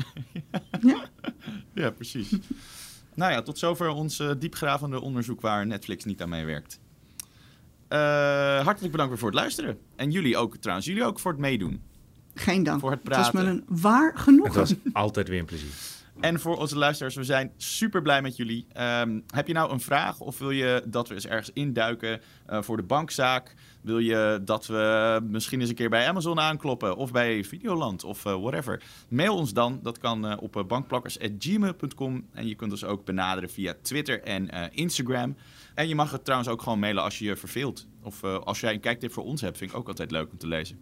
Ja, 1.75 1.91
precies. 1.91 2.31
nou 3.15 3.33
ja, 3.33 3.43
tot 3.43 3.59
zover 3.59 3.89
ons 3.89 4.19
eh, 4.21 4.31
diepgravende 4.39 5.01
onderzoek 5.01 5.41
waar 5.41 5.67
Netflix 5.67 6.05
niet 6.05 6.23
aan 6.23 6.29
meewerkt. 6.29 6.81
Eh 7.89 7.99
hartelijk 8.65 8.91
bedankt 8.93 9.09
weer 9.09 9.19
voor 9.19 9.31
het 9.31 9.39
luisteren. 9.39 9.79
En 9.97 10.11
jullie 10.11 10.37
ook 10.37 10.57
trouwens. 10.57 10.87
Jullie 10.87 11.05
ook 11.05 11.19
voor 11.19 11.31
het 11.31 11.41
meedoen. 11.41 11.83
Geen 12.35 12.63
dank. 12.63 12.81
Voor 12.81 12.91
het 12.91 13.01
het 13.05 13.17
was 13.17 13.31
me 13.31 13.41
praten. 13.41 13.65
een 13.69 13.81
waar 13.81 14.13
Het 14.13 14.21
genoegen. 14.21 14.55
was 14.61 14.75
altijd 14.93 15.29
weer 15.29 15.39
een 15.39 15.45
plezier. 15.45 15.71
En 16.21 16.41
voor 16.41 16.57
onze 16.57 16.79
luisteraars, 16.79 17.15
we 17.15 17.25
zijn 17.25 17.53
super 17.57 18.03
blij 18.03 18.23
met 18.23 18.37
jullie. 18.37 18.67
Ehm, 18.73 19.21
heb 19.27 19.47
je 19.47 19.53
nou 19.53 19.73
een 19.73 19.81
vraag 19.81 20.21
of 20.21 20.39
wil 20.39 20.51
je 20.51 20.83
dat 20.87 21.09
we 21.09 21.15
eens 21.15 21.27
ergens 21.27 21.51
induiken 21.53 22.21
eh, 22.47 22.63
voor 22.63 22.77
de 22.77 22.83
bankzaak? 22.83 23.55
Wil 23.83 23.99
je 23.99 24.41
dat 24.45 24.67
we 24.67 25.21
misschien 25.23 25.61
eens 25.61 25.69
een 25.69 25.75
keer 25.75 25.91
bij 25.91 26.09
Amazon 26.09 26.41
aankloppen 26.41 26.97
of 26.97 27.13
bij 27.13 27.45
Videoland 27.45 28.05
of 28.05 28.25
eh, 28.25 28.41
whatever? 28.41 28.83
Mail 29.09 29.37
ons 29.37 29.53
dan. 29.53 29.79
Dat 29.83 29.99
kan 29.99 30.27
eh, 30.27 30.43
op 30.43 30.65
bankplakkers.gmail.com. 30.69 32.27
En 32.33 32.49
je 32.49 32.55
kunt 32.55 32.73
ons 32.73 32.85
ook 32.85 33.05
benaderen 33.05 33.51
via 33.51 33.75
Twitter 33.83 34.23
en 34.23 34.73
Instagram. 34.73 35.37
En 35.75 35.89
je 35.89 35.95
mag 35.95 36.11
het 36.11 36.25
trouwens 36.25 36.51
ook 36.51 36.63
gewoon 36.63 36.79
mailen 36.79 37.03
als 37.03 37.19
je 37.19 37.25
je 37.25 37.37
verveelt. 37.37 37.87
Of 38.03 38.25
als 38.25 38.61
jij 38.61 38.73
een 38.73 38.81
kijktip 38.81 39.13
voor 39.13 39.25
ons 39.25 39.41
hebt, 39.41 39.59
vind 39.59 39.71
ik 39.71 39.77
ook 39.77 39.89
altijd 39.89 40.11
leuk 40.11 40.31
om 40.31 40.39
te 40.39 40.47
lezen. 40.47 40.79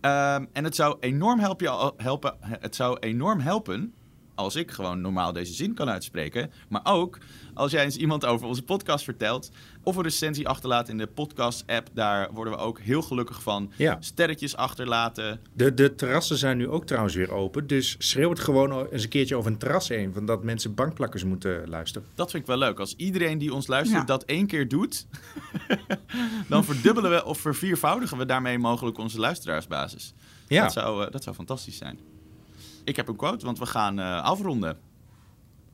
Ehm, 0.00 0.44
en 0.52 0.64
het 0.64 0.74
zou 0.74 0.96
enorm 1.00 1.38
helpen, 1.38 1.92
helpen, 1.96 2.36
het 2.40 2.74
zou 2.74 2.98
enorm 2.98 3.40
helpen 3.40 3.94
als 4.36 4.56
ik 4.56 4.70
gewoon 4.70 5.00
normaal 5.00 5.32
deze 5.32 5.52
zin 5.52 5.74
kan 5.74 5.88
uitspreken. 5.88 6.50
Maar 6.68 6.80
ook 6.84 7.18
als 7.54 7.70
jij 7.70 7.84
eens 7.84 7.96
iemand 7.96 8.24
over 8.24 8.46
onze 8.46 8.62
podcast 8.62 9.04
vertelt. 9.04 9.50
Of 9.82 9.96
een 9.96 10.02
recensie 10.02 10.48
achterlaat 10.48 10.88
in 10.88 10.98
de 10.98 11.06
podcast-app. 11.06 11.88
Daar 11.92 12.32
worden 12.32 12.52
we 12.52 12.58
ook 12.58 12.80
heel 12.80 13.02
gelukkig 13.02 13.42
van. 13.42 13.72
Ja. 13.76 13.96
Sterretjes 14.00 14.56
achterlaten. 14.56 15.40
De, 15.52 15.74
de 15.74 15.94
terrassen 15.94 16.36
zijn 16.38 16.56
nu 16.56 16.68
ook 16.68 16.86
trouwens 16.86 17.14
weer 17.14 17.32
open. 17.32 17.66
Dus 17.66 17.94
schreeuw 17.98 18.30
het 18.30 18.40
gewoon 18.40 18.86
eens 18.86 19.02
een 19.02 19.08
keertje 19.08 19.36
over 19.36 19.50
een 19.50 19.58
terras 19.58 19.88
heen. 19.88 20.12
Van 20.12 20.26
dat 20.26 20.42
mensen 20.44 20.74
bankplakkers 20.74 21.24
moeten 21.24 21.68
luisteren. 21.68 22.08
Dat 22.14 22.30
vind 22.30 22.42
ik 22.42 22.48
wel 22.48 22.58
leuk. 22.58 22.78
Als 22.78 22.94
iedereen 22.96 23.38
die 23.38 23.54
ons 23.54 23.66
luistert 23.66 24.00
Ja. 24.00 24.06
dat 24.06 24.24
één 24.24 24.46
keer 24.46 24.68
doet. 24.68 25.06
dan 26.48 26.64
verdubbelen 26.64 27.10
we 27.10 27.24
of 27.24 27.38
verviervoudigen 27.38 28.18
we 28.18 28.26
daarmee 28.26 28.58
mogelijk 28.58 28.98
onze 28.98 29.20
luisteraarsbasis. 29.20 30.14
Ja. 30.48 30.62
Dat, 30.62 30.72
zou, 30.72 31.04
eh, 31.04 31.10
dat 31.12 31.22
zou 31.22 31.36
fantastisch 31.36 31.76
zijn. 31.76 31.98
Ik 32.86 32.96
heb 32.96 33.08
een 33.08 33.16
quote, 33.16 33.44
want 33.44 33.58
we 33.58 33.66
gaan 33.66 33.98
eh, 33.98 34.22
afronden. 34.22 34.78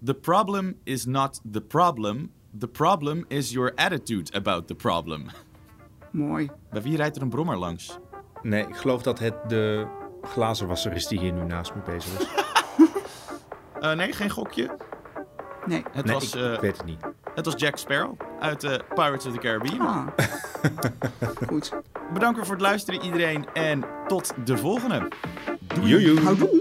The 0.04 0.14
problem 0.14 0.76
is 0.84 1.04
not 1.04 1.40
the 1.52 1.60
problem. 1.60 2.30
The 2.58 2.68
problem 2.68 3.24
is 3.28 3.50
your 3.50 3.72
attitude 3.74 4.32
about 4.32 4.66
the 4.66 4.74
problem. 4.74 5.26
Mooi. 6.10 6.50
Bij 6.70 6.82
wie 6.82 6.96
rijdt 6.96 7.16
er 7.16 7.22
een 7.22 7.28
brommer 7.28 7.56
langs? 7.56 7.98
Nee, 8.42 8.66
ik 8.66 8.76
geloof 8.76 9.02
dat 9.02 9.18
het 9.18 9.34
de 9.48 9.86
glazenwasser 10.22 10.92
is 10.92 11.06
die 11.06 11.18
hier 11.18 11.32
nu 11.32 11.44
naast 11.44 11.74
me 11.74 11.80
bezig 11.82 12.20
is. 12.20 12.26
Eh, 13.80 13.92
nee, 13.92 14.12
geen 14.12 14.30
gokje. 14.30 14.76
Nee. 15.66 15.82
Het, 15.92 16.04
nee, 16.04 16.14
was, 16.14 16.34
ik 16.34 16.40
eh, 16.40 16.58
weet 16.58 16.76
het 16.76 16.86
niet. 16.86 17.00
het 17.34 17.44
was 17.44 17.54
Jack 17.56 17.76
Sparrow 17.76 18.20
uit 18.40 18.64
eh, 18.64 18.78
Pirates 18.94 19.26
of 19.26 19.32
the 19.32 19.38
Caribbean. 19.38 19.80
Ah. 19.80 20.06
Goed. 21.48 21.72
Bedankt 22.12 22.38
voor 22.38 22.54
het 22.54 22.60
luisteren 22.60 23.02
iedereen 23.02 23.46
en 23.52 23.84
tot 24.06 24.34
de 24.44 24.56
volgende. 24.56 25.08
Joejoe. 25.80 26.20
Houdoe. 26.20 26.60